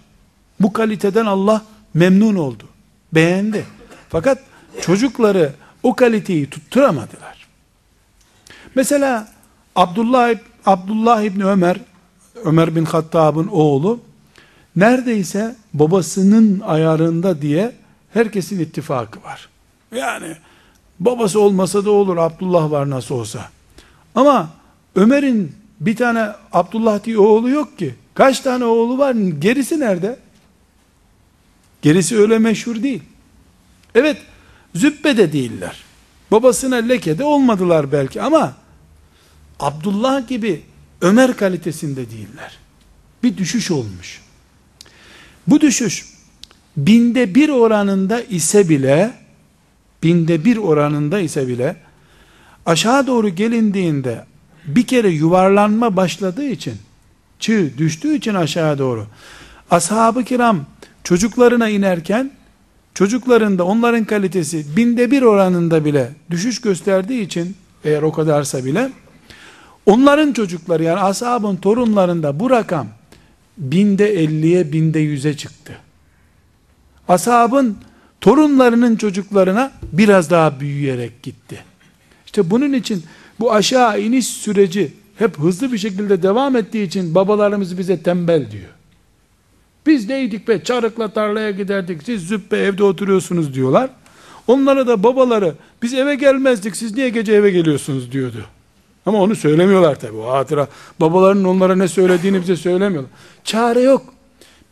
[0.61, 1.62] Bu kaliteden Allah
[1.94, 2.64] memnun oldu.
[3.12, 3.64] Beğendi.
[4.09, 4.38] Fakat
[4.81, 5.52] çocukları
[5.83, 7.46] o kaliteyi tutturamadılar.
[8.74, 9.29] Mesela
[9.76, 10.35] Abdullah,
[10.66, 11.76] Abdullah İbni Ömer,
[12.44, 14.00] Ömer bin Hattab'ın oğlu,
[14.77, 17.73] neredeyse babasının ayarında diye
[18.12, 19.49] herkesin ittifakı var.
[19.95, 20.37] Yani
[21.01, 23.49] babası olmasa da olur Abdullah var nasıl olsa.
[24.15, 24.51] Ama
[24.95, 27.95] Ömer'in bir tane Abdullah diye oğlu yok ki.
[28.15, 29.15] Kaç tane oğlu var?
[29.39, 30.19] Gerisi nerede?
[31.83, 33.03] Gerisi öyle meşhur değil.
[33.95, 34.17] Evet,
[34.75, 35.85] Zübbe de değiller.
[36.31, 38.55] Babasına leke de olmadılar belki ama
[39.61, 40.62] Abdullah gibi
[41.01, 42.59] Ömer kalitesinde değiller.
[43.23, 44.26] Bir düşüş olmuş.
[45.47, 46.07] Bu düşüş
[46.77, 49.11] binde bir oranında ise bile
[50.03, 51.77] binde bir oranında ise bile
[52.67, 54.25] aşağı doğru gelindiğinde
[54.67, 56.75] bir kere yuvarlanma başladığı için
[57.39, 59.07] çığ düştüğü için aşağı doğru
[59.71, 60.67] ashab-ı kiram
[61.05, 62.31] çocuklarına inerken
[62.95, 68.91] çocuklarında onların kalitesi binde bir oranında bile düşüş gösterdiği için eğer o kadarsa bile
[69.87, 72.87] onların çocukları yani ashabın torunlarında bu rakam
[73.59, 75.79] binde elliye binde yüze çıktı.
[77.09, 77.77] Ashabın
[78.21, 81.64] torunlarının çocuklarına biraz daha büyüyerek gitti.
[82.27, 83.05] İşte bunun için
[83.40, 88.71] bu aşağı iniş süreci hep hızlı bir şekilde devam ettiği için babalarımız bize tembel diyor.
[89.87, 93.90] Biz neydik be çarıkla tarlaya giderdik siz züppe evde oturuyorsunuz diyorlar.
[94.47, 98.45] Onlara da babaları biz eve gelmezdik siz niye gece eve geliyorsunuz diyordu.
[99.07, 100.69] Ama onu söylemiyorlar tabi o hatıra.
[101.01, 103.11] Babaların onlara ne söylediğini bize söylemiyorlar.
[103.45, 104.03] Çare yok.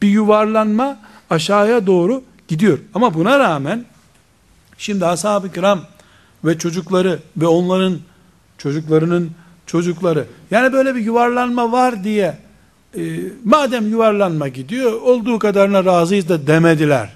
[0.02, 0.98] Bir yuvarlanma
[1.30, 2.78] aşağıya doğru gidiyor.
[2.94, 3.84] Ama buna rağmen
[4.78, 5.80] şimdi ashab-ı kiram
[6.44, 7.98] ve çocukları ve onların
[8.58, 9.30] çocuklarının
[9.66, 12.38] çocukları yani böyle bir yuvarlanma var diye
[12.96, 13.02] e,
[13.44, 17.10] madem yuvarlanma gidiyor olduğu kadarına razıyız da demediler.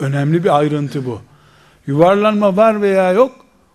[0.00, 1.20] Önemli bir ayrıntı bu.
[1.86, 3.32] Yuvarlanma var veya yok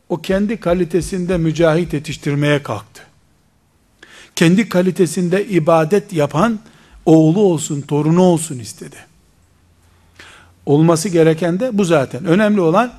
[0.09, 3.03] o kendi kalitesinde mücahit yetiştirmeye kalktı.
[4.35, 6.59] Kendi kalitesinde ibadet yapan
[7.05, 8.95] oğlu olsun, torunu olsun istedi.
[10.65, 12.25] Olması gereken de bu zaten.
[12.25, 12.93] Önemli olan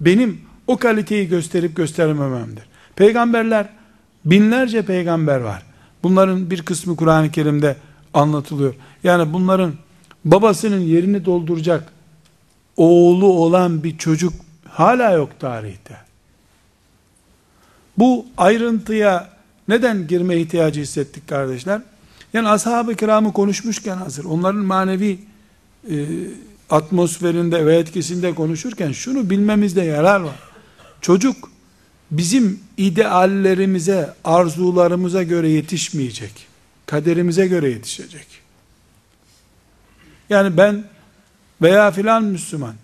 [0.00, 2.64] benim o kaliteyi gösterip göstermememdir.
[2.96, 3.68] Peygamberler,
[4.24, 5.62] binlerce peygamber var.
[6.02, 7.76] Bunların bir kısmı Kur'an-ı Kerim'de
[8.14, 8.74] anlatılıyor.
[9.04, 9.74] Yani bunların
[10.24, 11.92] babasının yerini dolduracak
[12.76, 14.32] oğlu olan bir çocuk
[14.68, 16.09] hala yok tarihte.
[18.00, 19.30] Bu ayrıntıya
[19.68, 21.80] neden girme ihtiyacı hissettik kardeşler?
[22.32, 25.18] Yani ashab-ı kiramı konuşmuşken hazır, onların manevi
[25.90, 25.96] e,
[26.70, 30.34] atmosferinde ve etkisinde konuşurken şunu bilmemizde yarar var.
[31.00, 31.50] Çocuk
[32.10, 36.32] bizim ideallerimize, arzularımıza göre yetişmeyecek.
[36.86, 38.26] Kaderimize göre yetişecek.
[40.30, 40.84] Yani ben
[41.62, 42.74] veya filan Müslüman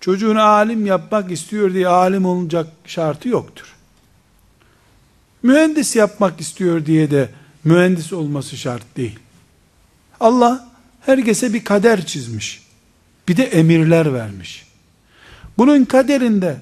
[0.00, 3.73] çocuğunu alim yapmak istiyor diye alim olacak şartı yoktur.
[5.44, 7.28] Mühendis yapmak istiyor diye de
[7.64, 9.18] mühendis olması şart değil.
[10.20, 10.68] Allah
[11.00, 12.62] herkese bir kader çizmiş.
[13.28, 14.66] Bir de emirler vermiş.
[15.58, 16.56] Bunun kaderinde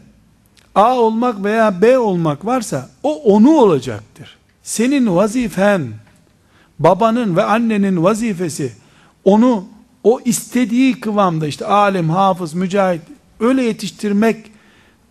[0.75, 4.37] A olmak veya B olmak varsa o onu olacaktır.
[4.63, 5.89] Senin vazifen,
[6.79, 8.73] babanın ve annenin vazifesi
[9.25, 9.69] onu
[10.05, 13.03] o istediği kıvamda işte alim, hafız, mücahit
[13.41, 14.53] öyle yetiştirmek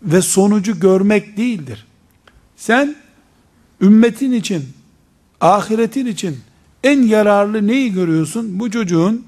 [0.04, 1.88] ve sonucu görmek değildir.
[2.56, 2.96] Sen
[3.82, 4.70] ümmetin için,
[5.42, 6.40] ahiretin için
[6.84, 8.60] en yararlı neyi görüyorsun?
[8.60, 9.26] Bu çocuğun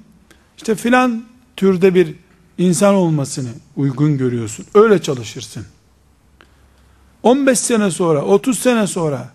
[0.58, 1.24] işte filan
[1.58, 2.16] türde bir
[2.58, 4.66] insan olmasını uygun görüyorsun.
[4.76, 5.66] Öyle çalışırsın.
[7.24, 9.30] 15 sene sonra, 30 sene sonra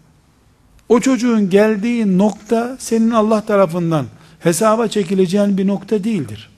[0.89, 4.07] o çocuğun geldiği nokta senin Allah tarafından
[4.41, 6.51] hesaba çekileceğin bir nokta değildir.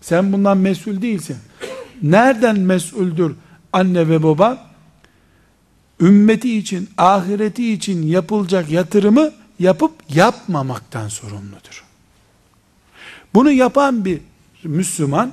[0.00, 1.36] Sen bundan mesul değilsin.
[2.02, 3.34] Nereden mesuldür
[3.72, 4.66] anne ve baba?
[6.00, 11.84] Ümmeti için, ahireti için yapılacak yatırımı yapıp yapmamaktan sorumludur.
[13.34, 14.20] Bunu yapan bir
[14.64, 15.32] Müslüman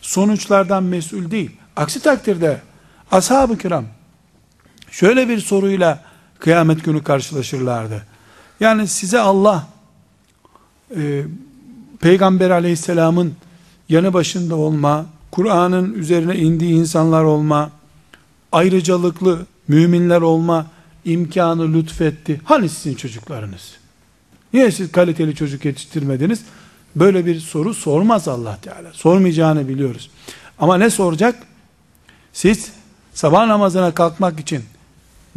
[0.00, 1.50] sonuçlardan mesul değil.
[1.76, 2.60] Aksi takdirde
[3.10, 3.84] ashab-ı kiram
[4.90, 6.04] şöyle bir soruyla
[6.38, 8.06] kıyamet günü karşılaşırlardı.
[8.60, 9.66] Yani size Allah
[10.96, 11.22] e,
[12.00, 13.34] Peygamber aleyhisselamın
[13.88, 17.70] yanı başında olma, Kur'an'ın üzerine indiği insanlar olma,
[18.52, 20.66] ayrıcalıklı müminler olma
[21.04, 22.40] imkanı lütfetti.
[22.44, 23.76] Hani sizin çocuklarınız?
[24.52, 26.42] Niye siz kaliteli çocuk yetiştirmediniz?
[26.96, 28.92] Böyle bir soru sormaz Allah Teala.
[28.92, 30.10] Sormayacağını biliyoruz.
[30.58, 31.42] Ama ne soracak?
[32.32, 32.72] Siz
[33.14, 34.64] sabah namazına kalkmak için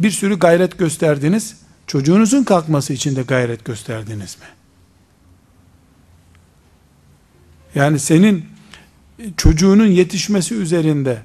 [0.00, 1.56] bir sürü gayret gösterdiniz.
[1.86, 4.46] Çocuğunuzun kalkması için de gayret gösterdiniz mi?
[7.74, 8.44] Yani senin
[9.36, 11.22] çocuğunun yetişmesi üzerinde,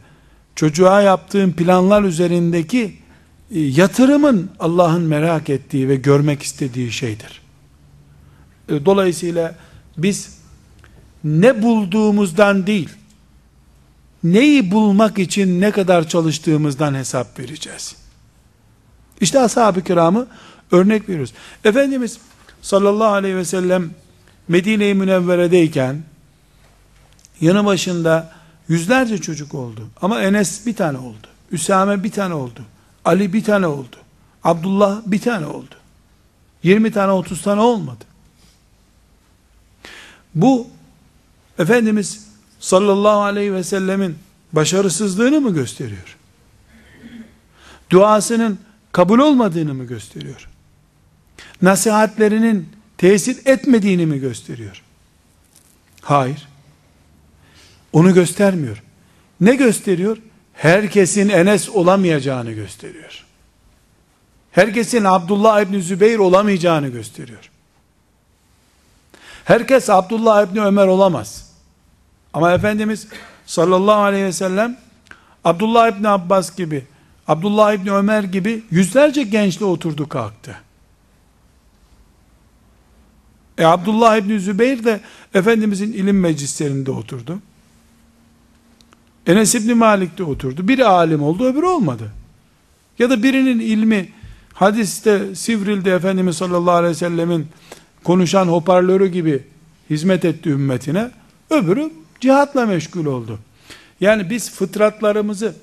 [0.57, 2.97] çocuğa yaptığın planlar üzerindeki
[3.51, 7.41] e, yatırımın Allah'ın merak ettiği ve görmek istediği şeydir.
[8.69, 9.55] E, dolayısıyla
[9.97, 10.37] biz
[11.23, 12.89] ne bulduğumuzdan değil,
[14.23, 17.95] neyi bulmak için ne kadar çalıştığımızdan hesap vereceğiz.
[19.21, 20.27] İşte ashab-ı kiramı
[20.71, 21.33] örnek veriyoruz.
[21.63, 22.17] Efendimiz
[22.61, 23.89] sallallahu aleyhi ve sellem
[24.47, 26.03] Medine-i Münevvere'deyken
[27.41, 28.36] yanı başında
[28.69, 29.87] yüzlerce çocuk oldu.
[30.01, 31.27] Ama Enes bir tane oldu.
[31.51, 32.61] Üsame bir tane oldu.
[33.05, 33.95] Ali bir tane oldu.
[34.43, 35.75] Abdullah bir tane oldu.
[36.63, 38.03] 20 tane 30 tane olmadı.
[40.35, 40.67] Bu
[41.59, 42.27] Efendimiz
[42.59, 44.17] sallallahu aleyhi ve sellemin
[44.53, 46.17] başarısızlığını mı gösteriyor?
[47.89, 48.59] Duasının
[48.91, 50.49] kabul olmadığını mı gösteriyor?
[51.61, 54.83] Nasihatlerinin tesir etmediğini mi gösteriyor?
[56.01, 56.47] Hayır.
[57.97, 58.83] Onu göstermiyor.
[59.41, 60.17] Ne gösteriyor?
[60.53, 63.25] Herkesin Enes olamayacağını gösteriyor.
[64.51, 67.49] Herkesin Abdullah İbni Zübeyir olamayacağını gösteriyor.
[69.45, 71.51] Herkes Abdullah İbni Ömer olamaz.
[72.33, 73.07] Ama Efendimiz
[73.45, 74.77] sallallahu aleyhi ve sellem
[75.43, 76.85] Abdullah İbni Abbas gibi,
[77.27, 80.57] Abdullah İbni Ömer gibi yüzlerce gençle oturdu kalktı.
[83.57, 85.01] E Abdullah İbni Zübeyir de
[85.33, 87.39] Efendimizin ilim meclislerinde oturdu.
[89.27, 90.67] Enes İbni Malik de oturdu.
[90.67, 92.11] Biri alim oldu, öbürü olmadı.
[92.99, 94.09] Ya da birinin ilmi
[94.53, 97.47] hadiste Sivril'de Efendimiz sallallahu aleyhi ve sellemin
[98.03, 99.43] konuşan hoparlörü gibi
[99.89, 101.11] hizmet etti ümmetine.
[101.49, 103.39] Öbürü cihatla meşgul oldu.
[104.01, 105.55] Yani biz fıtratlarımızı,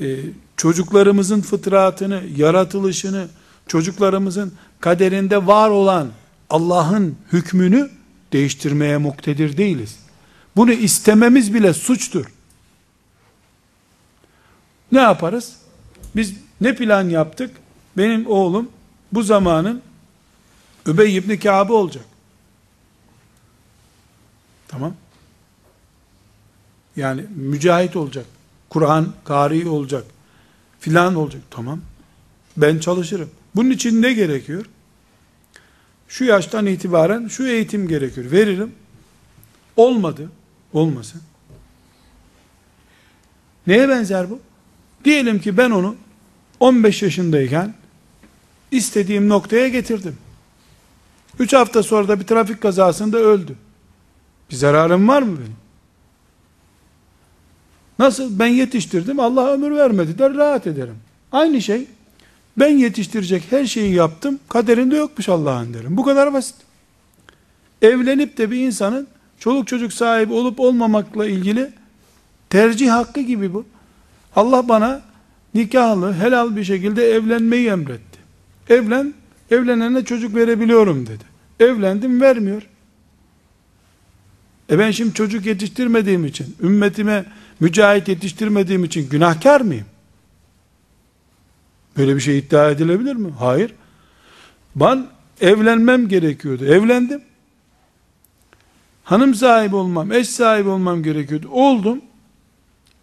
[0.00, 0.16] e,
[0.56, 3.28] çocuklarımızın fıtratını, yaratılışını,
[3.66, 6.08] çocuklarımızın kaderinde var olan
[6.50, 7.90] Allah'ın hükmünü
[8.32, 9.96] değiştirmeye muktedir değiliz.
[10.56, 12.26] Bunu istememiz bile suçtur.
[14.94, 15.56] Ne yaparız?
[16.16, 17.56] Biz ne plan yaptık?
[17.96, 18.70] Benim oğlum
[19.12, 19.82] bu zamanın
[20.86, 22.04] Übey ibn Kâb'ı olacak.
[24.68, 24.94] Tamam.
[26.96, 28.26] Yani mücahit olacak.
[28.70, 30.04] Kur'an kari olacak.
[30.80, 31.42] Filan olacak.
[31.50, 31.80] Tamam.
[32.56, 33.30] Ben çalışırım.
[33.54, 34.66] Bunun için ne gerekiyor?
[36.08, 38.30] Şu yaştan itibaren şu eğitim gerekiyor.
[38.30, 38.74] Veririm.
[39.76, 40.30] Olmadı.
[40.72, 41.22] Olmasın.
[43.66, 44.40] Neye benzer bu?
[45.04, 45.96] Diyelim ki ben onu
[46.60, 47.74] 15 yaşındayken
[48.70, 50.16] istediğim noktaya getirdim.
[51.38, 53.56] 3 hafta sonra da bir trafik kazasında öldü.
[54.50, 55.56] Bir zararım var mı benim?
[57.98, 60.96] Nasıl ben yetiştirdim Allah ömür vermedi der rahat ederim.
[61.32, 61.86] Aynı şey
[62.56, 65.96] ben yetiştirecek her şeyi yaptım kaderinde yokmuş Allah'ın derim.
[65.96, 66.56] Bu kadar basit.
[67.82, 71.72] Evlenip de bir insanın çoluk çocuk sahibi olup olmamakla ilgili
[72.50, 73.64] tercih hakkı gibi bu.
[74.36, 75.02] Allah bana
[75.54, 78.18] nikahlı, helal bir şekilde evlenmeyi emretti.
[78.68, 79.14] Evlen,
[79.50, 81.24] evlenene çocuk verebiliyorum dedi.
[81.60, 82.62] Evlendim vermiyor.
[84.70, 87.24] E ben şimdi çocuk yetiştirmediğim için, ümmetime
[87.60, 89.86] mücahit yetiştirmediğim için günahkar mıyım?
[91.96, 93.30] Böyle bir şey iddia edilebilir mi?
[93.38, 93.74] Hayır.
[94.76, 95.06] Ben
[95.40, 96.64] evlenmem gerekiyordu.
[96.64, 97.22] Evlendim.
[99.04, 101.48] Hanım sahibi olmam, eş sahibi olmam gerekiyordu.
[101.50, 102.00] Oldum.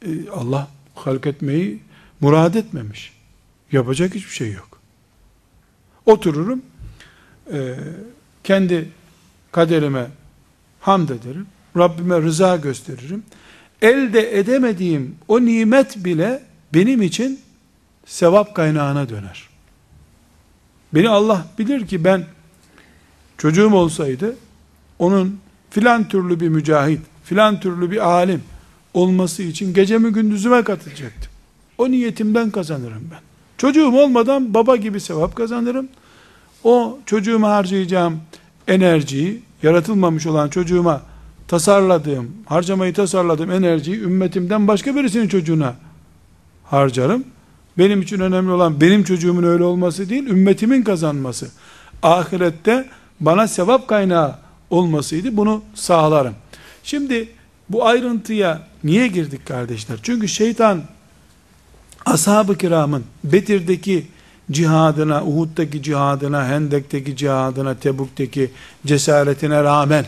[0.06, 0.67] Ee, Allah
[1.08, 1.80] halk etmeyi
[2.22, 3.14] murad etmemiş.
[3.72, 4.80] Yapacak hiçbir şey yok.
[6.06, 6.62] Otururum.
[7.54, 7.76] E,
[8.44, 8.90] kendi
[9.52, 10.08] kaderime
[10.80, 11.48] hamd ederim.
[11.78, 13.24] Rabbime rıza gösteririm.
[13.82, 17.40] Elde edemediğim o nimet bile benim için
[18.06, 19.50] sevap kaynağına döner.
[20.94, 22.26] Beni Allah bilir ki ben
[23.38, 24.36] çocuğum olsaydı
[25.00, 28.44] onun filan türlü bir mücahit, filan türlü bir alim
[28.94, 31.32] olması için gecemi gündüzüme katacaktım.
[31.78, 33.20] O niyetimden kazanırım ben.
[33.58, 35.88] Çocuğum olmadan baba gibi sevap kazanırım.
[36.64, 38.22] O çocuğuma harcayacağım
[38.68, 41.02] enerjiyi, yaratılmamış olan çocuğuma
[41.48, 45.76] tasarladığım, harcamayı tasarladığım enerjiyi ümmetimden başka birisinin çocuğuna
[46.64, 47.24] harcarım.
[47.78, 51.52] Benim için önemli olan benim çocuğumun öyle olması değil, ümmetimin kazanması.
[52.04, 54.36] Ahirette bana sevap kaynağı
[54.70, 55.38] olmasıydı.
[55.38, 56.34] Bunu sağlarım.
[56.84, 57.30] Şimdi
[57.70, 60.00] bu ayrıntıya niye girdik kardeşler?
[60.04, 60.84] Çünkü şeytan
[62.06, 64.08] ashab-ı kiramın Bedir'deki
[64.52, 68.52] cihadına, Uhud'daki cihadına, Hendek'teki cihadına, Tebuk'teki
[68.86, 70.06] cesaretine rağmen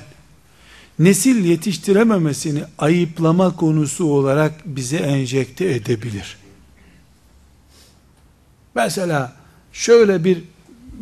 [0.99, 6.37] nesil yetiştirememesini ayıplama konusu olarak bize enjekte edebilir.
[8.75, 9.33] Mesela
[9.73, 10.43] şöyle bir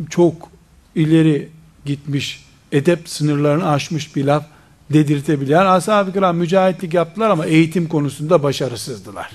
[0.10, 0.50] çok
[0.96, 1.50] ileri
[1.86, 4.46] gitmiş, edep sınırlarını aşmış bir laf
[4.94, 5.52] dedirtebilir.
[5.52, 9.32] Yani ashab-ı kiram mücahitlik yaptılar ama eğitim konusunda başarısızdılar.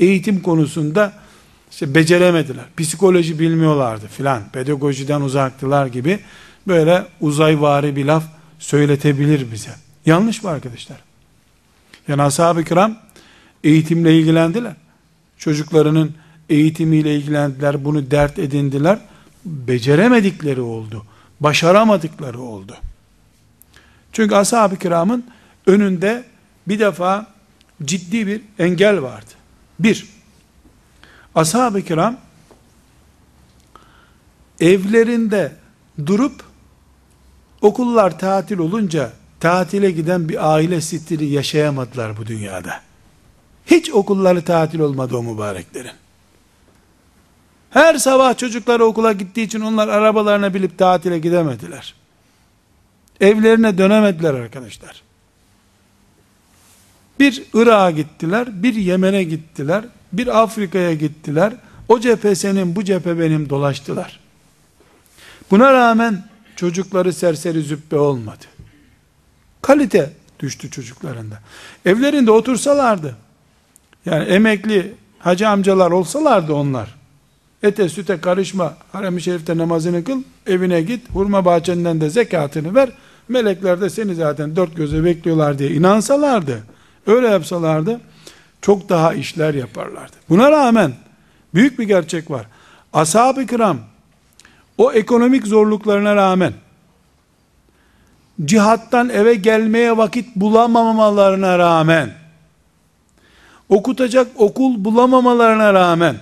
[0.00, 1.12] Eğitim konusunda
[1.70, 2.64] işte beceremediler.
[2.76, 4.42] Psikoloji bilmiyorlardı filan.
[4.52, 6.20] Pedagojiden uzaktılar gibi
[6.68, 8.24] böyle uzayvari bir laf
[8.58, 9.70] söyletebilir bize.
[10.06, 10.96] Yanlış mı arkadaşlar?
[12.08, 12.96] Yani ashab-ı kiram
[13.64, 14.74] eğitimle ilgilendiler.
[15.38, 16.14] Çocuklarının
[16.48, 17.84] eğitimiyle ilgilendiler.
[17.84, 18.98] Bunu dert edindiler.
[19.44, 21.04] Beceremedikleri oldu.
[21.40, 22.76] Başaramadıkları oldu.
[24.12, 25.24] Çünkü ashab-ı kiramın
[25.66, 26.24] önünde
[26.68, 27.26] bir defa
[27.84, 29.30] ciddi bir engel vardı.
[29.78, 30.08] Bir,
[31.34, 32.16] ashab-ı kiram
[34.60, 35.52] evlerinde
[36.06, 36.42] durup
[37.62, 42.80] okullar tatil olunca tatile giden bir aile stili yaşayamadılar bu dünyada.
[43.66, 45.92] Hiç okulları tatil olmadı o mübareklerin.
[47.70, 51.94] Her sabah çocukları okula gittiği için onlar arabalarına bilip tatile gidemediler.
[53.20, 55.02] Evlerine dönemediler arkadaşlar.
[57.18, 61.52] Bir Irak'a gittiler, bir Yemen'e gittiler, bir Afrika'ya gittiler.
[61.88, 64.20] O cephe senin, bu cephe benim dolaştılar.
[65.50, 66.24] Buna rağmen
[66.56, 68.44] çocukları serseri züppe olmadı.
[69.62, 71.38] Kalite düştü çocuklarında.
[71.84, 73.16] Evlerinde otursalardı,
[74.06, 76.94] yani emekli hacı amcalar olsalardı onlar,
[77.62, 82.90] ete süte karışma, harem-i şerifte namazını kıl, evine git, hurma bahçenden de zekatını ver,
[83.30, 86.62] melekler de seni zaten dört göze bekliyorlar diye inansalardı,
[87.06, 88.00] öyle yapsalardı,
[88.62, 90.16] çok daha işler yaparlardı.
[90.28, 90.92] Buna rağmen,
[91.54, 92.46] büyük bir gerçek var.
[92.92, 93.78] Ashab-ı kiram,
[94.78, 96.52] o ekonomik zorluklarına rağmen,
[98.44, 102.10] cihattan eve gelmeye vakit bulamamalarına rağmen,
[103.68, 106.16] okutacak okul bulamamalarına rağmen,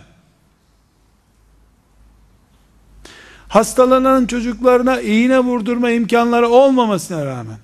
[3.49, 7.59] hastalanan çocuklarına iğne vurdurma imkanları olmamasına rağmen,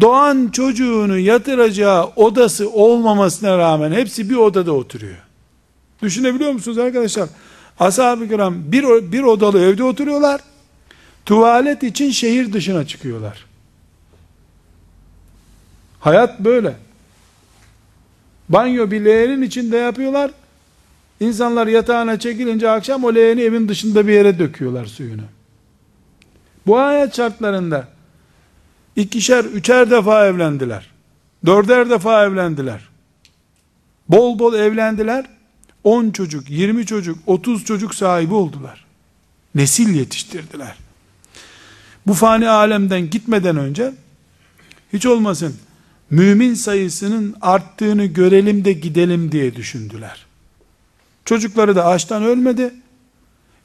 [0.00, 5.16] doğan çocuğunu yatıracağı odası olmamasına rağmen hepsi bir odada oturuyor.
[6.02, 7.28] Düşünebiliyor musunuz arkadaşlar?
[7.80, 10.40] Ashab-ı kiram bir, bir odalı evde oturuyorlar.
[11.26, 13.46] Tuvalet için şehir dışına çıkıyorlar.
[16.00, 16.76] Hayat böyle.
[18.48, 20.30] Banyo bir leğenin içinde yapıyorlar.
[21.24, 25.22] İnsanlar yatağına çekilince akşam o leğeni evin dışında bir yere döküyorlar suyunu.
[26.66, 27.88] Bu hayat şartlarında
[28.96, 30.90] ikişer, üçer defa evlendiler.
[31.46, 32.88] Dörder defa evlendiler.
[34.08, 35.26] Bol bol evlendiler.
[35.84, 38.84] 10 çocuk, 20 çocuk, 30 çocuk sahibi oldular.
[39.54, 40.76] Nesil yetiştirdiler.
[42.06, 43.92] Bu fani alemden gitmeden önce
[44.92, 45.56] hiç olmasın
[46.10, 50.26] mümin sayısının arttığını görelim de gidelim diye düşündüler.
[51.24, 52.74] Çocukları da açtan ölmedi.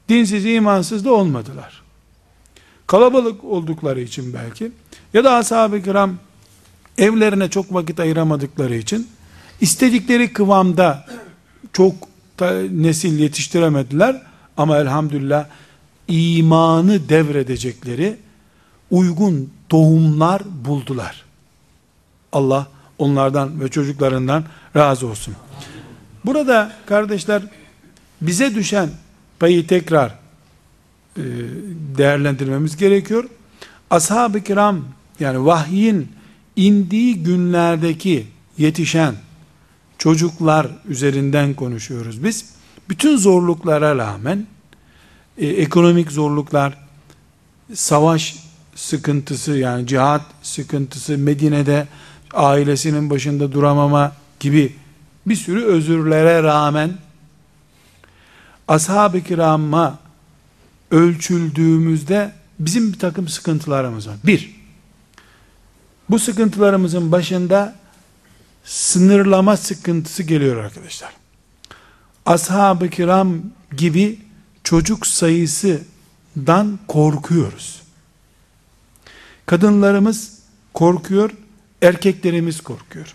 [0.10, 1.82] Dinsiz, imansız da olmadılar.
[2.88, 4.72] Kalabalık oldukları için belki
[5.14, 6.16] ya da ashab-ı kiram
[6.98, 9.08] evlerine çok vakit ayıramadıkları için
[9.62, 11.06] istedikleri kıvamda
[11.74, 11.94] çok
[12.72, 14.22] nesil yetiştiremediler
[14.58, 15.46] ama elhamdülillah
[16.08, 18.18] imanı devredecekleri
[18.92, 21.26] uygun tohumlar buldular.
[22.32, 24.44] Allah onlardan ve çocuklarından
[24.76, 25.36] razı olsun.
[26.26, 27.42] Burada kardeşler
[28.22, 28.90] bize düşen
[29.40, 30.10] payı tekrar
[31.18, 31.24] e,
[31.98, 33.24] değerlendirmemiz gerekiyor.
[33.90, 34.86] Ashab-ı kiram
[35.20, 36.08] yani vahyin
[36.56, 39.16] indiği günlerdeki yetişen
[39.98, 42.46] çocuklar üzerinden konuşuyoruz biz.
[42.90, 44.48] Bütün zorluklara rağmen
[45.38, 46.78] e, ekonomik zorluklar,
[47.74, 48.36] savaş
[48.76, 51.88] sıkıntısı yani cihat sıkıntısı, Medine'de
[52.34, 54.76] ailesinin başında duramama gibi
[55.30, 56.98] bir sürü özürlere rağmen
[58.68, 60.00] ashab-ı kirama
[60.92, 64.16] ölçüldüğümüzde bizim bir takım sıkıntılarımız var.
[64.24, 64.56] Bir,
[66.10, 67.76] bu sıkıntılarımızın başında
[68.64, 71.14] sınırlama sıkıntısı geliyor arkadaşlar.
[72.26, 73.42] Ashab-ı kiram
[73.78, 74.20] gibi
[74.64, 77.82] çocuk sayısından korkuyoruz.
[79.46, 80.40] Kadınlarımız
[80.74, 81.32] korkuyor,
[81.82, 83.14] erkeklerimiz korkuyor.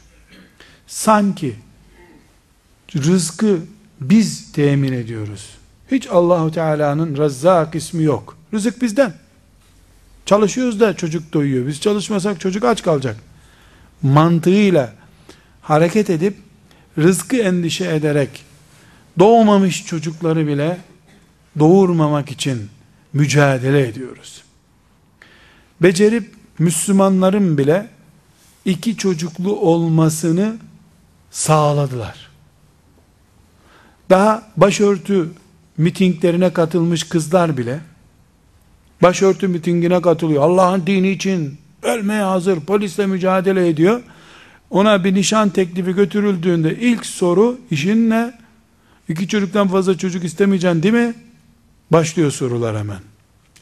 [0.87, 1.57] Sanki
[2.97, 3.59] rızkı
[4.01, 5.51] biz temin ediyoruz.
[5.91, 8.37] Hiç Allahu Teala'nın Razzak ismi yok.
[8.55, 9.15] Rızık bizden.
[10.27, 11.67] Çalışıyoruz da çocuk doyuyor.
[11.67, 13.17] Biz çalışmasak çocuk aç kalacak.
[14.03, 14.93] Mantığıyla
[15.63, 16.37] hareket edip
[16.99, 18.45] rızkı endişe ederek
[19.19, 20.79] doğmamış çocukları bile
[21.59, 22.69] doğurmamak için
[23.13, 24.43] mücadele ediyoruz.
[25.83, 27.87] Becerip Müslümanların bile
[28.65, 30.57] iki çocuklu olmasını
[31.31, 32.24] sağladılar.
[34.11, 35.29] Daha başörtü
[35.77, 37.81] mitinglerine katılmış kızlar bile
[39.03, 40.43] başörtü mitingine katılıyor.
[40.43, 44.01] Allah'ın dini için ölmeye hazır polisle mücadele ediyor.
[44.71, 48.35] Ona bir nişan teklifi götürüldüğünde ilk soru işin ne?
[49.09, 51.15] İki çocuktan fazla çocuk istemeyeceksin değil mi?
[51.91, 52.99] Başlıyor sorular hemen.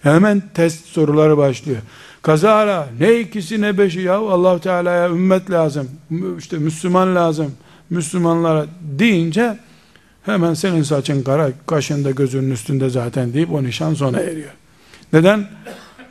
[0.03, 1.81] Hemen test soruları başlıyor.
[2.23, 5.91] Kazara ne ikisi ne beşi ya Allah Teala'ya ümmet lazım.
[6.39, 7.53] işte Müslüman lazım.
[7.91, 9.59] Müslümanlara deyince
[10.25, 14.51] hemen senin saçın kara, kaşında gözünün üstünde zaten deyip o nişan sona eriyor.
[15.13, 15.49] Neden?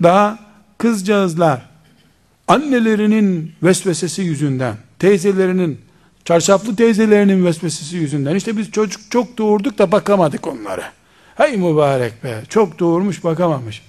[0.04, 0.40] Daha
[0.78, 1.62] kızcağızlar
[2.48, 5.80] annelerinin vesvesesi yüzünden, teyzelerinin,
[6.26, 10.84] çarşaflı teyzelerinin vesvesesi yüzünden, işte biz çocuk çok doğurduk da bakamadık onlara.
[11.36, 13.82] Hay mübarek be, çok doğurmuş bakamamış.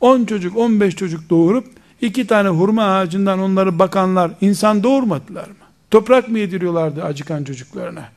[0.00, 1.66] 10 çocuk, 15 çocuk doğurup,
[2.00, 5.54] iki tane hurma ağacından onları bakanlar insan doğurmadılar mı?
[5.90, 8.08] Toprak mı yediriyorlardı acıkan çocuklarına?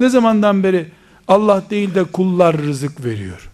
[0.00, 0.88] Ne zamandan beri
[1.28, 3.50] Allah değil de kullar rızık veriyor?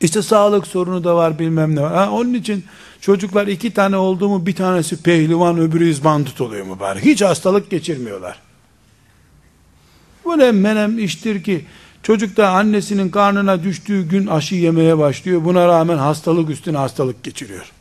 [0.00, 1.94] İşte sağlık sorunu da var bilmem ne var.
[1.94, 2.64] Ha, onun için
[3.00, 7.04] çocuklar iki tane oldu mu bir tanesi pehlivan öbürü izbandut oluyor mübarek.
[7.04, 8.38] Hiç hastalık geçirmiyorlar.
[10.26, 11.64] Böyle menem iştir ki
[12.04, 15.44] Çocuk da annesinin karnına düştüğü gün aşı yemeye başlıyor.
[15.44, 17.72] Buna rağmen hastalık üstüne hastalık geçiriyor.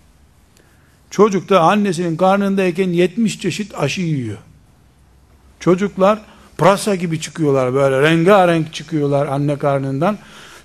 [1.10, 4.38] Çocuk da annesinin karnındayken 70 çeşit aşı yiyor.
[5.60, 6.22] Çocuklar
[6.58, 10.18] pırasa gibi çıkıyorlar böyle rengarenk çıkıyorlar anne karnından.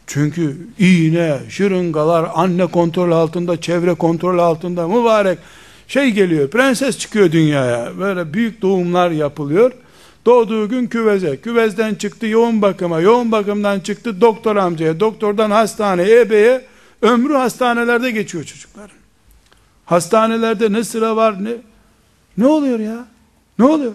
[0.06, 5.38] Çünkü iğne, şırıngalar anne kontrol altında, çevre kontrol altında mübarek
[5.88, 6.50] şey geliyor.
[6.50, 7.98] Prenses çıkıyor dünyaya.
[7.98, 9.72] Böyle büyük doğumlar yapılıyor.
[10.26, 16.64] Doğduğu gün küveze, küvezden çıktı yoğun bakıma, yoğun bakımdan çıktı doktor amcaya, doktordan hastaneye, ebeye,
[17.02, 18.96] ömrü hastanelerde geçiyor çocukların.
[19.84, 21.50] Hastanelerde ne sıra var ne
[22.38, 23.06] ne oluyor ya?
[23.58, 23.92] Ne oluyor?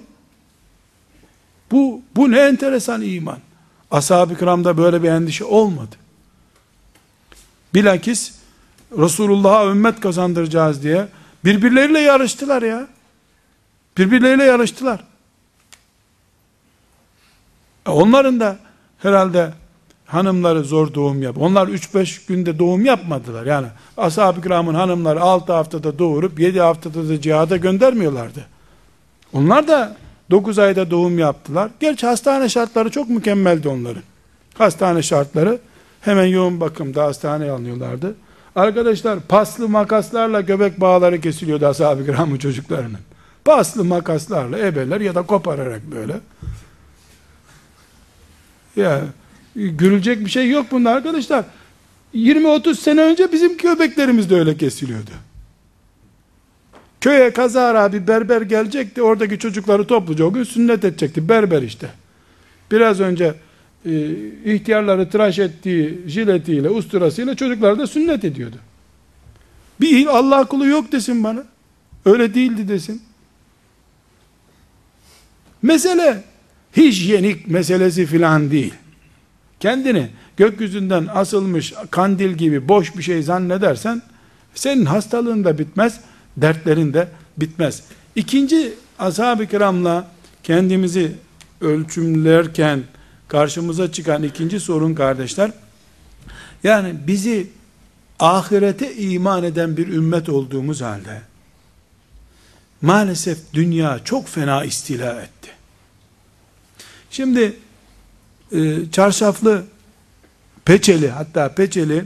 [1.74, 3.38] Bu bu ne enteresan iman.
[3.92, 5.96] Ashab-ı kiramda böyle bir endişe olmadı.
[7.74, 8.34] Bilakis
[8.98, 11.08] Resulullah'a ümmet kazandıracağız diye
[11.46, 12.88] birbirleriyle yarıştılar ya.
[13.98, 15.04] Birbirleriyle yarıştılar.
[17.88, 18.58] E onların da
[18.98, 19.54] herhalde
[20.06, 21.38] hanımları zor doğum yap.
[21.40, 23.46] Onlar 3-5 günde doğum yapmadılar.
[23.46, 23.68] Yani
[23.98, 28.46] ashab-ı kiramın hanımları 6 haftada doğurup 7 haftada da cihada göndermiyorlardı.
[29.34, 30.03] Onlar da
[30.34, 31.72] 9 ayda doğum yaptılar.
[31.80, 34.04] Gerçi hastane şartları çok mükemmeldi onların.
[34.58, 35.60] Hastane şartları
[36.02, 38.16] hemen yoğun bakımda hastaneye alınıyorlardı.
[38.56, 43.00] Arkadaşlar paslı makaslarla göbek bağları kesiliyordu ashab-ı kiramın çocuklarının.
[43.46, 46.20] Paslı makaslarla ebeler ya da kopararak böyle.
[48.76, 49.02] Ya
[49.56, 51.46] gülülecek bir şey yok bunda arkadaşlar.
[52.16, 55.12] 20-30 sene önce bizim köpeklerimiz de öyle kesiliyordu.
[57.04, 59.02] Köye kazara bir berber gelecekti.
[59.02, 61.30] Oradaki çocukları topluca o gün sünnet edecekti.
[61.30, 61.90] Berber işte.
[62.72, 63.34] Biraz önce
[63.86, 64.12] e,
[64.46, 68.56] ihtiyarları tıraş ettiği jiletiyle, usturasıyla çocuklar da sünnet ediyordu.
[69.82, 71.44] Bir Allah kulu yok desin bana.
[72.06, 73.02] Öyle değildi desin.
[75.62, 76.24] Mesele
[76.78, 78.74] hijyenik meselesi filan değil.
[79.60, 84.02] Kendini gökyüzünden asılmış kandil gibi boş bir şey zannedersen
[84.56, 86.00] senin hastalığın da bitmez,
[86.38, 87.08] dertlerin de
[87.38, 87.84] bitmez.
[88.16, 90.12] İkinci ashab-ı kiramla
[90.44, 91.16] kendimizi
[91.62, 92.84] ölçümlerken
[93.28, 95.52] karşımıza çıkan ikinci sorun kardeşler,
[96.64, 97.48] yani bizi
[98.20, 101.22] ahirete iman eden bir ümmet olduğumuz halde,
[102.82, 105.50] maalesef dünya çok fena istila etti.
[107.12, 107.54] Şimdi
[108.52, 109.64] e, çarşaflı
[110.66, 112.06] peçeli hatta peçeli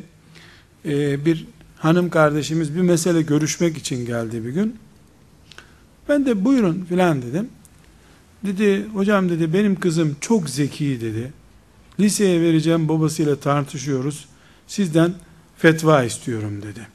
[0.86, 1.45] e, bir
[1.80, 4.75] hanım kardeşimiz bir mesele görüşmek için geldi bir gün.
[6.09, 7.49] Ben de buyurun filan dedim.
[8.43, 11.34] Dedi hocam dedi benim kızım çok zeki dedi.
[11.99, 14.25] Liseye vereceğim babasıyla tartışıyoruz.
[14.67, 15.13] Sizden
[15.57, 16.88] fetva istiyorum dedi.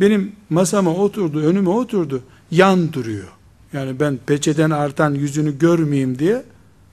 [0.00, 2.22] Benim masama oturdu, önüme oturdu.
[2.50, 3.28] Yan duruyor.
[3.72, 6.42] Yani ben peçeden artan yüzünü görmeyeyim diye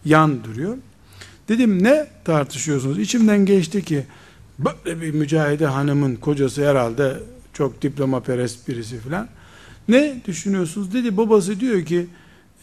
[0.05, 0.77] yan duruyor.
[1.49, 2.99] Dedim ne tartışıyorsunuz?
[2.99, 4.05] İçimden geçti ki
[4.59, 7.17] böyle bir mücahide hanımın kocası herhalde
[7.57, 9.27] çok diploma perest birisi filan.
[9.87, 10.93] Ne düşünüyorsunuz?
[10.93, 12.07] Dedi babası diyor ki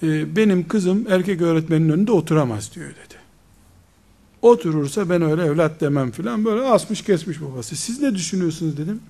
[0.03, 3.15] e, benim kızım erkek öğretmenin önünde oturamaz diyor dedi.
[4.43, 7.77] Oturursa ben öyle evlat demem filan böyle asmış kesmiş babası.
[7.77, 9.01] Siz ne düşünüyorsunuz dedim.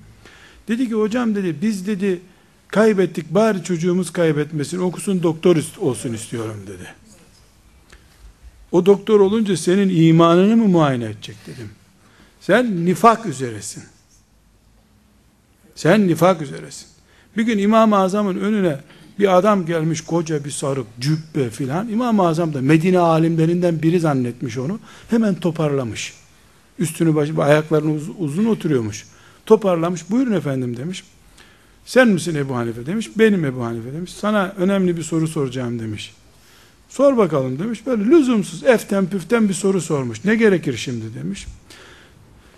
[0.68, 2.20] Dedi ki hocam dedi biz dedi
[2.68, 6.95] kaybettik bari çocuğumuz kaybetmesin okusun doktor olsun istiyorum dedi.
[8.72, 11.70] O doktor olunca senin imanını mı muayene edecek dedim.
[12.41, 13.82] Sen nifak üzeresin.
[15.74, 16.86] Sen nifak üzeresin.
[17.36, 18.80] Bir gün İmam-ı Azam'ın önüne
[19.18, 21.88] bir adam gelmiş koca bir sarık cübbe filan.
[21.88, 24.78] İmam-ı Azam da Medine alimlerinden biri zannetmiş onu.
[25.10, 26.14] Hemen toparlamış.
[26.78, 29.06] Üstünü başı ayaklarını uz, uzun oturuyormuş.
[29.46, 30.10] Toparlamış.
[30.10, 31.04] Buyurun efendim demiş.
[31.86, 33.10] Sen misin Ebu Hanife demiş.
[33.18, 34.12] Benim Ebu Hanife demiş.
[34.12, 36.14] Sana önemli bir soru soracağım demiş.
[36.88, 37.86] Sor bakalım demiş.
[37.86, 40.24] Böyle lüzumsuz eften püften bir soru sormuş.
[40.24, 41.46] Ne gerekir şimdi demiş.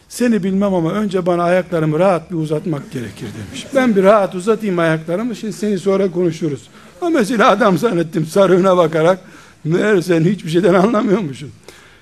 [0.08, 3.66] Seni bilmem ama önce bana ayaklarımı rahat bir uzatmak gerekir demiş.
[3.74, 6.68] Ben bir rahat uzatayım ayaklarımı şimdi seni sonra konuşuruz.
[7.00, 9.18] Ama mesela adam zannettim sarığına bakarak
[9.64, 11.50] meğer sen hiçbir şeyden anlamıyormuşsun.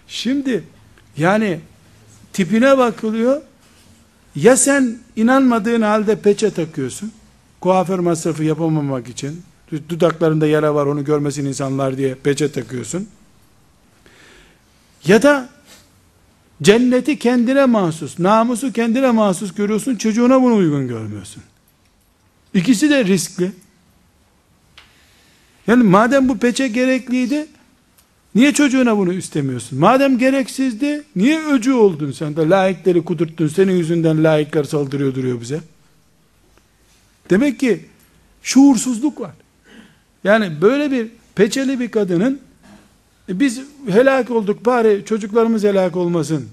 [0.09, 0.65] Şimdi
[1.17, 1.61] yani
[2.33, 3.43] tipine bakılıyor
[4.37, 7.13] ya sen inanmadığın halde peçe takıyorsun
[7.61, 9.43] kuaför masrafı yapamamak için
[9.89, 13.09] dudaklarında yara var onu görmesin insanlar diye peçe takıyorsun.
[15.07, 15.49] Ya da
[16.65, 21.43] cenneti kendine mahsus, namusu kendine mahsus görüyorsun, çocuğuna bunu uygun görmüyorsun.
[22.55, 23.53] İkisi de riskli.
[25.67, 27.47] Yani madem bu peçe gerekliydi,
[28.35, 29.79] niye çocuğuna bunu istemiyorsun?
[29.79, 35.61] Madem gereksizdi, niye öcü oldun sen de laikleri kudurttun, senin yüzünden laikler saldırıyor duruyor bize.
[37.31, 37.87] Demek ki
[38.43, 39.33] şuursuzluk var.
[40.25, 42.41] Yani böyle bir peçeli bir kadının
[43.29, 46.49] e biz helak olduk bari çocuklarımız helak olmasın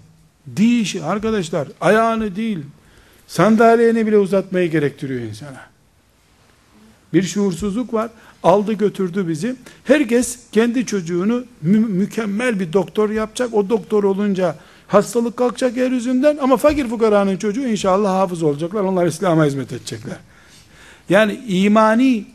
[0.56, 2.60] Dişi arkadaşlar ayağını değil
[3.28, 5.62] sandalyeni bile uzatmayı gerektiriyor insana.
[7.14, 8.10] Bir şuursuzluk var.
[8.44, 9.56] Aldı götürdü bizi.
[9.84, 13.54] Herkes kendi çocuğunu mü- mükemmel bir doktor yapacak.
[13.54, 14.56] O doktor olunca
[14.88, 18.82] hastalık kalkacak yeryüzünden ama fakir fukaranın çocuğu inşallah hafız olacaklar.
[18.82, 20.18] Onlar İslam'a hizmet edecekler.
[21.10, 22.26] Yani imani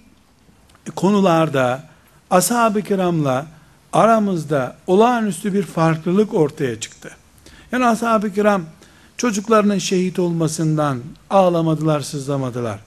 [0.96, 1.88] konularda
[2.30, 3.46] ashab-ı kiramla
[3.92, 7.11] aramızda olağanüstü bir farklılık ortaya çıktı.
[7.72, 8.62] Yani ashab-ı kiram
[9.16, 10.98] çocuklarının şehit olmasından
[11.30, 12.78] ağlamadılar, sızlamadılar.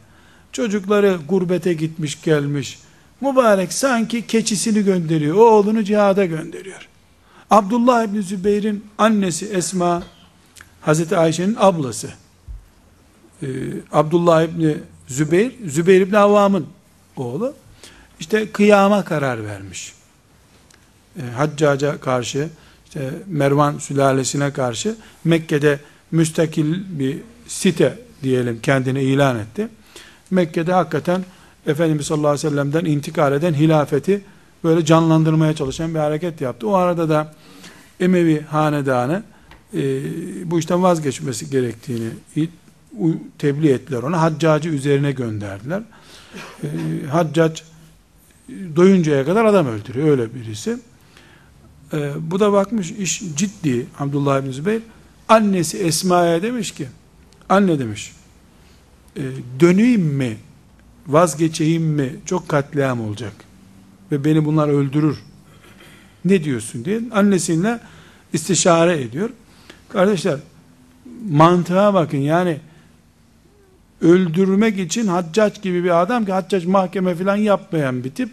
[0.52, 2.80] Çocukları gurbete gitmiş gelmiş.
[3.22, 5.36] Mübarek sanki keçisini gönderiyor.
[5.36, 6.88] O oğlunu cihada gönderiyor.
[7.52, 10.04] Abdullah İbni Zübeyir'in annesi Esma,
[10.82, 12.10] Hazreti Ayşe'nin ablası.
[13.44, 13.48] Ee,
[13.92, 14.78] Abdullah İbni
[15.08, 16.68] Zübeyir, Zübeyir İbni Avvam'ın
[17.18, 17.54] oğlu.
[18.20, 19.94] İşte kıyama karar vermiş.
[21.18, 22.50] Ee, Haccaca karşı,
[22.90, 25.80] işte Mervan sülalesine karşı Mekke'de
[26.12, 27.18] müstakil bir
[27.48, 29.68] site diyelim kendini ilan etti.
[30.32, 31.24] Mekke'de hakikaten
[31.68, 34.22] Efendimiz sallallahu aleyhi ve sellem'den intikal eden hilafeti
[34.64, 36.68] böyle canlandırmaya çalışan bir hareket yaptı.
[36.68, 37.34] O arada da
[38.00, 39.24] Emevi hanedanı
[39.74, 39.82] e,
[40.52, 42.10] bu işten vazgeçmesi gerektiğini
[43.38, 44.22] tebliğ ettiler ona.
[44.22, 45.84] Haccacı üzerine gönderdiler.
[46.64, 46.68] E,
[47.12, 47.64] Haccac
[48.76, 50.08] doyuncaya kadar adam öldürüyor.
[50.08, 50.78] Öyle birisi.
[51.94, 54.82] E, bu da bakmış iş ciddi Abdullah bin Zübeyir.
[55.28, 56.88] Annesi Esma'ya demiş ki
[57.50, 58.12] anne demiş
[59.18, 59.22] e,
[59.60, 60.38] döneyim mi
[61.08, 62.16] vazgeçeyim mi?
[62.26, 63.34] Çok katliam olacak
[64.12, 65.18] ve beni bunlar öldürür.
[66.26, 66.86] Ne diyorsun?
[66.86, 67.80] diye annesiyle
[68.34, 69.30] istişare ediyor.
[69.90, 70.40] Kardeşler
[71.30, 72.18] mantığa bakın.
[72.18, 72.60] Yani
[74.02, 78.30] öldürmek için haccac gibi bir adam ki haccac mahkeme falan yapmayan bir tip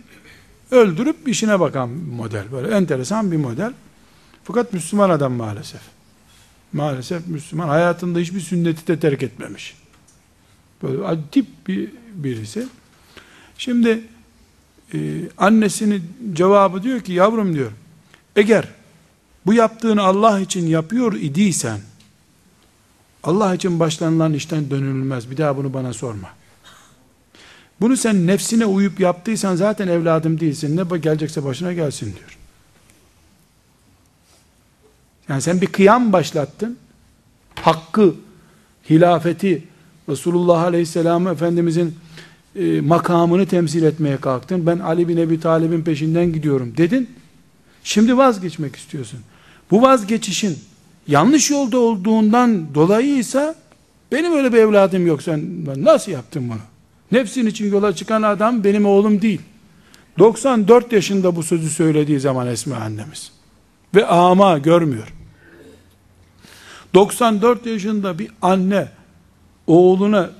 [0.70, 2.44] öldürüp işine bakan model.
[2.52, 3.72] Böyle enteresan bir model.
[4.44, 5.80] Fakat Müslüman adam maalesef.
[6.72, 7.68] Maalesef Müslüman.
[7.68, 9.74] Hayatında hiçbir sünneti de terk etmemiş.
[10.82, 12.66] Böyle tip bir birisi.
[13.58, 14.02] Şimdi
[14.94, 14.98] e,
[15.38, 16.02] annesinin
[16.32, 17.70] cevabı diyor ki yavrum diyor
[18.36, 18.68] eğer
[19.46, 21.80] bu yaptığını Allah için yapıyor idiysen
[23.22, 25.30] Allah için başlanılan işten dönülmez.
[25.30, 26.28] Bir daha bunu bana sorma.
[27.80, 30.76] Bunu sen nefsine uyup yaptıysan zaten evladım değilsin.
[30.76, 32.38] Ne gelecekse başına gelsin diyor.
[35.28, 36.78] Yani sen bir kıyam başlattın.
[37.54, 38.14] Hakkı,
[38.90, 39.64] hilafeti,
[40.08, 41.94] Resulullah Aleyhisselam Efendimizin
[42.56, 44.66] e, makamını temsil etmeye kalktın.
[44.66, 47.10] Ben Ali bin Ebi Talib'in peşinden gidiyorum dedin.
[47.84, 49.20] Şimdi vazgeçmek istiyorsun.
[49.70, 50.58] Bu vazgeçişin
[51.08, 53.54] yanlış yolda olduğundan dolayıysa
[54.12, 56.75] benim öyle bir evladım yok sen nasıl yaptın bunu?
[57.12, 59.40] Nefsin için yola çıkan adam benim oğlum değil.
[60.18, 63.32] 94 yaşında bu sözü söylediği zaman Esma annemiz.
[63.94, 65.12] Ve ama görmüyor.
[66.94, 68.88] 94 yaşında bir anne
[69.66, 70.30] oğluna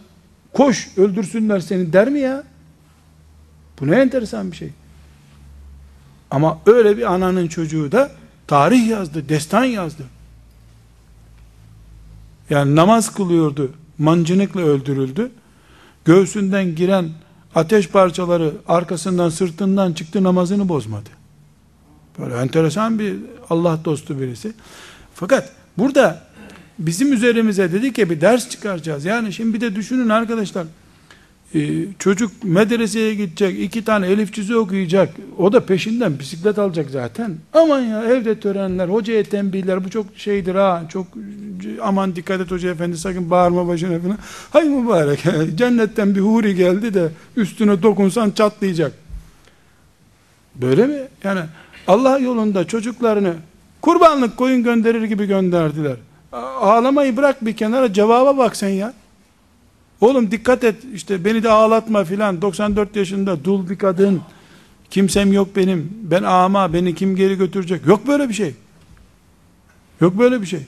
[0.53, 2.45] koş öldürsünler seni der mi ya?
[3.81, 4.71] Bu ne enteresan bir şey.
[6.31, 8.11] Ama öyle bir ananın çocuğu da
[8.47, 10.03] tarih yazdı, destan yazdı.
[12.51, 15.31] Yani namaz kılıyordu, mancınıkla öldürüldü.
[16.07, 17.09] Göğsünden giren
[17.55, 21.11] ateş parçaları arkasından sırtından çıktı namazını bozmadı.
[22.19, 23.17] Böyle enteresan bir
[23.51, 24.53] Allah dostu birisi.
[25.15, 26.23] Fakat burada
[26.79, 29.05] bizim üzerimize dedik ya bir ders çıkaracağız.
[29.05, 30.67] Yani şimdi bir de düşünün arkadaşlar.
[31.55, 31.59] Ee,
[31.99, 35.15] çocuk medreseye gidecek, iki tane elif cüzü okuyacak.
[35.39, 37.35] O da peşinden bisiklet alacak zaten.
[37.53, 40.83] Aman ya evde törenler, hocaya tembihler bu çok şeydir ha.
[40.89, 41.07] Çok
[41.83, 44.19] aman dikkat et hoca efendi sakın bağırma başına falan.
[44.51, 45.25] Hay mübarek
[45.59, 48.93] cennetten bir huri geldi de üstüne dokunsan çatlayacak.
[50.55, 50.99] Böyle mi?
[51.25, 51.41] Yani
[51.89, 53.35] Allah yolunda çocuklarını
[53.83, 55.97] kurbanlık koyun gönderir gibi gönderdiler.
[56.61, 58.93] Ağlamayı bırak bir kenara cevaba bak sen ya.
[60.01, 62.43] Oğlum dikkat et işte beni de ağlatma filan.
[62.43, 64.23] 94 yaşında dul bir kadın.
[64.91, 65.93] Kimsem yok benim.
[66.03, 67.87] Ben ama beni kim geri götürecek?
[67.87, 68.55] Yok böyle bir şey.
[70.01, 70.61] Yok böyle bir şey.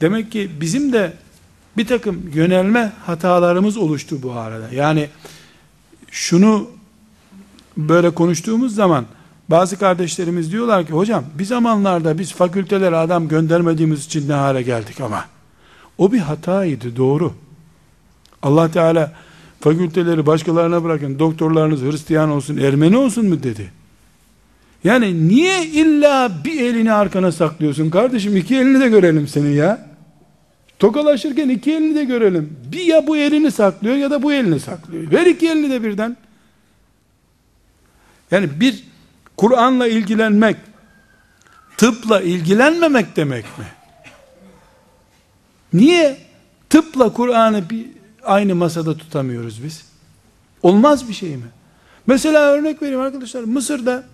[0.00, 1.12] Demek ki bizim de
[1.76, 4.68] bir takım yönelme hatalarımız oluştu bu arada.
[4.74, 5.08] Yani
[6.10, 6.70] şunu
[7.76, 9.06] böyle konuştuğumuz zaman
[9.48, 15.00] bazı kardeşlerimiz diyorlar ki hocam bir zamanlarda biz fakültelere adam göndermediğimiz için ne hale geldik
[15.00, 15.24] ama.
[15.98, 17.32] O bir hataydı doğru.
[18.42, 19.12] Allah Teala
[19.60, 23.72] fakülteleri başkalarına bırakın doktorlarınız Hristiyan olsun Ermeni olsun mu dedi.
[24.84, 29.86] Yani niye illa bir elini arkana saklıyorsun kardeşim iki elini de görelim seni ya.
[30.78, 32.56] Tokalaşırken iki elini de görelim.
[32.72, 35.12] Bir ya bu elini saklıyor ya da bu elini saklıyor.
[35.12, 36.16] Ver iki elini de birden.
[38.30, 38.84] Yani bir
[39.36, 40.56] Kur'an'la ilgilenmek,
[41.76, 43.64] tıpla ilgilenmemek demek mi?
[45.72, 46.18] Niye
[46.70, 47.86] tıpla Kur'an'ı bir
[48.22, 49.84] aynı masada tutamıyoruz biz?
[50.62, 51.46] Olmaz bir şey mi?
[52.06, 53.44] Mesela örnek vereyim arkadaşlar.
[53.44, 54.04] Mısır'da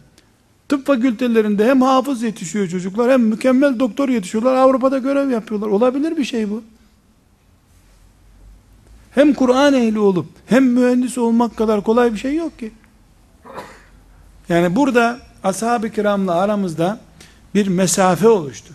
[0.68, 4.54] tıp fakültelerinde hem hafız yetişiyor çocuklar hem mükemmel doktor yetişiyorlar.
[4.54, 5.68] Avrupa'da görev yapıyorlar.
[5.68, 6.62] Olabilir bir şey bu.
[9.14, 12.72] Hem Kur'an ehli olup hem mühendis olmak kadar kolay bir şey yok ki.
[14.50, 17.00] Yani burada ashab-ı kiramla aramızda
[17.54, 18.74] bir mesafe oluştu.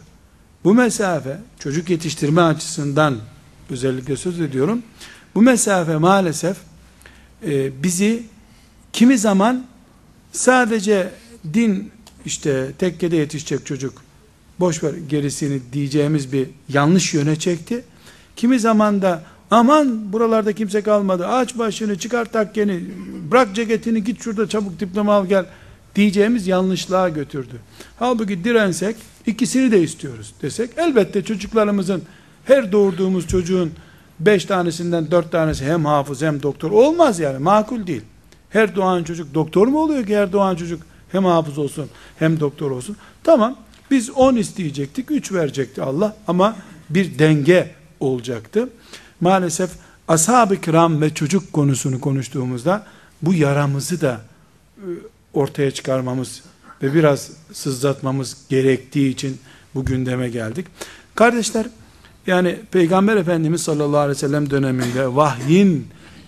[0.63, 3.15] Bu mesafe çocuk yetiştirme açısından
[3.69, 4.83] özellikle söz ediyorum.
[5.35, 6.57] Bu mesafe maalesef
[7.47, 8.23] e, bizi
[8.93, 9.65] kimi zaman
[10.31, 11.09] sadece
[11.53, 11.91] din
[12.25, 14.03] işte tekkede yetişecek çocuk
[14.59, 17.83] boş ver gerisini diyeceğimiz bir yanlış yöne çekti.
[18.35, 22.83] Kimi zaman da aman buralarda kimse kalmadı aç başını çıkar takkeni
[23.31, 25.45] bırak ceketini git şurada çabuk diploma al gel
[25.95, 27.59] diyeceğimiz yanlışlığa götürdü.
[27.99, 32.03] Halbuki dirensek ikisini de istiyoruz desek elbette çocuklarımızın
[32.45, 33.71] her doğurduğumuz çocuğun
[34.19, 38.01] beş tanesinden dört tanesi hem hafız hem doktor olmaz yani makul değil.
[38.49, 40.81] Her doğan çocuk doktor mu oluyor ki her doğan çocuk
[41.11, 41.89] hem hafız olsun
[42.19, 42.97] hem doktor olsun.
[43.23, 43.55] Tamam
[43.91, 46.55] biz 10 isteyecektik 3 verecekti Allah ama
[46.89, 48.69] bir denge olacaktı.
[49.21, 49.69] Maalesef
[50.07, 52.85] ashab-ı kiram ve çocuk konusunu konuştuğumuzda
[53.21, 54.21] bu yaramızı da
[54.77, 54.87] e,
[55.37, 56.41] ortaya çıkarmamız
[56.83, 59.37] ve biraz sızlatmamız gerektiği için
[59.75, 60.65] bu gündeme geldik.
[61.15, 61.65] Kardeşler
[62.27, 65.87] yani Peygamber Efendimiz sallallahu aleyhi ve sellem döneminde vahyin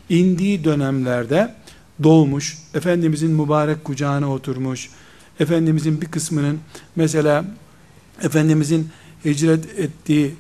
[0.10, 1.56] indiği dönemlerde
[2.04, 4.90] doğmuş, Efendimizin mübarek kucağına oturmuş,
[5.40, 6.60] Efendimizin bir kısmının
[6.96, 7.46] mesela
[8.24, 8.90] Efendimizin
[9.26, 10.36] hicret ettiği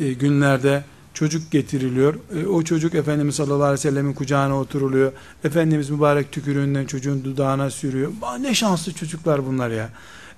[0.00, 0.84] e, günlerde
[1.22, 2.14] çocuk getiriliyor.
[2.36, 5.12] E, o çocuk Efendimiz sallallahu aleyhi ve sellemin kucağına oturuluyor.
[5.44, 8.12] Efendimiz mübarek tükürüğünden çocuğun dudağına sürüyor.
[8.40, 9.88] Ne şanslı çocuklar bunlar ya.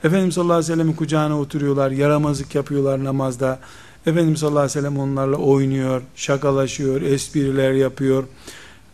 [0.05, 1.91] Efendimiz sallallahu aleyhi ve sellemin kucağına oturuyorlar.
[1.91, 3.59] Yaramazlık yapıyorlar namazda.
[4.07, 8.25] Efendimiz sallallahu aleyhi ve sellem onlarla oynuyor, şakalaşıyor, espriler yapıyor.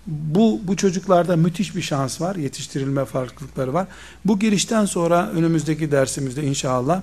[0.06, 2.36] Bu, bu çocuklarda müthiş bir şans var.
[2.36, 3.86] Yetiştirilme farklılıkları var.
[4.24, 7.02] Bu girişten sonra önümüzdeki dersimizde inşallah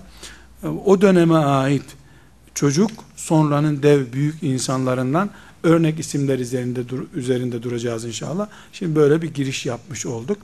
[0.86, 1.86] o döneme ait
[2.58, 5.30] çocuk sonranın dev büyük insanlarından
[5.64, 8.48] örnek isimler üzerinde dur, üzerinde duracağız inşallah.
[8.74, 10.38] Şimdi böyle bir giriş yapmış olduk.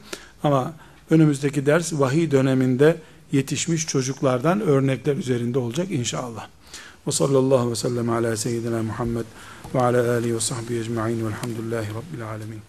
[0.44, 0.74] Ama
[1.10, 2.98] önümüzdeki ders vahiy döneminde
[3.32, 6.48] yetişmiş çocuklardan örnekler üzerinde olacak inşallah.
[7.08, 9.26] Ve sallallahu ve sellem ala seyyidina Muhammed
[9.76, 12.60] ve ala alihi ve sahbihi ecma'in velhamdülillahi rabbil alemin.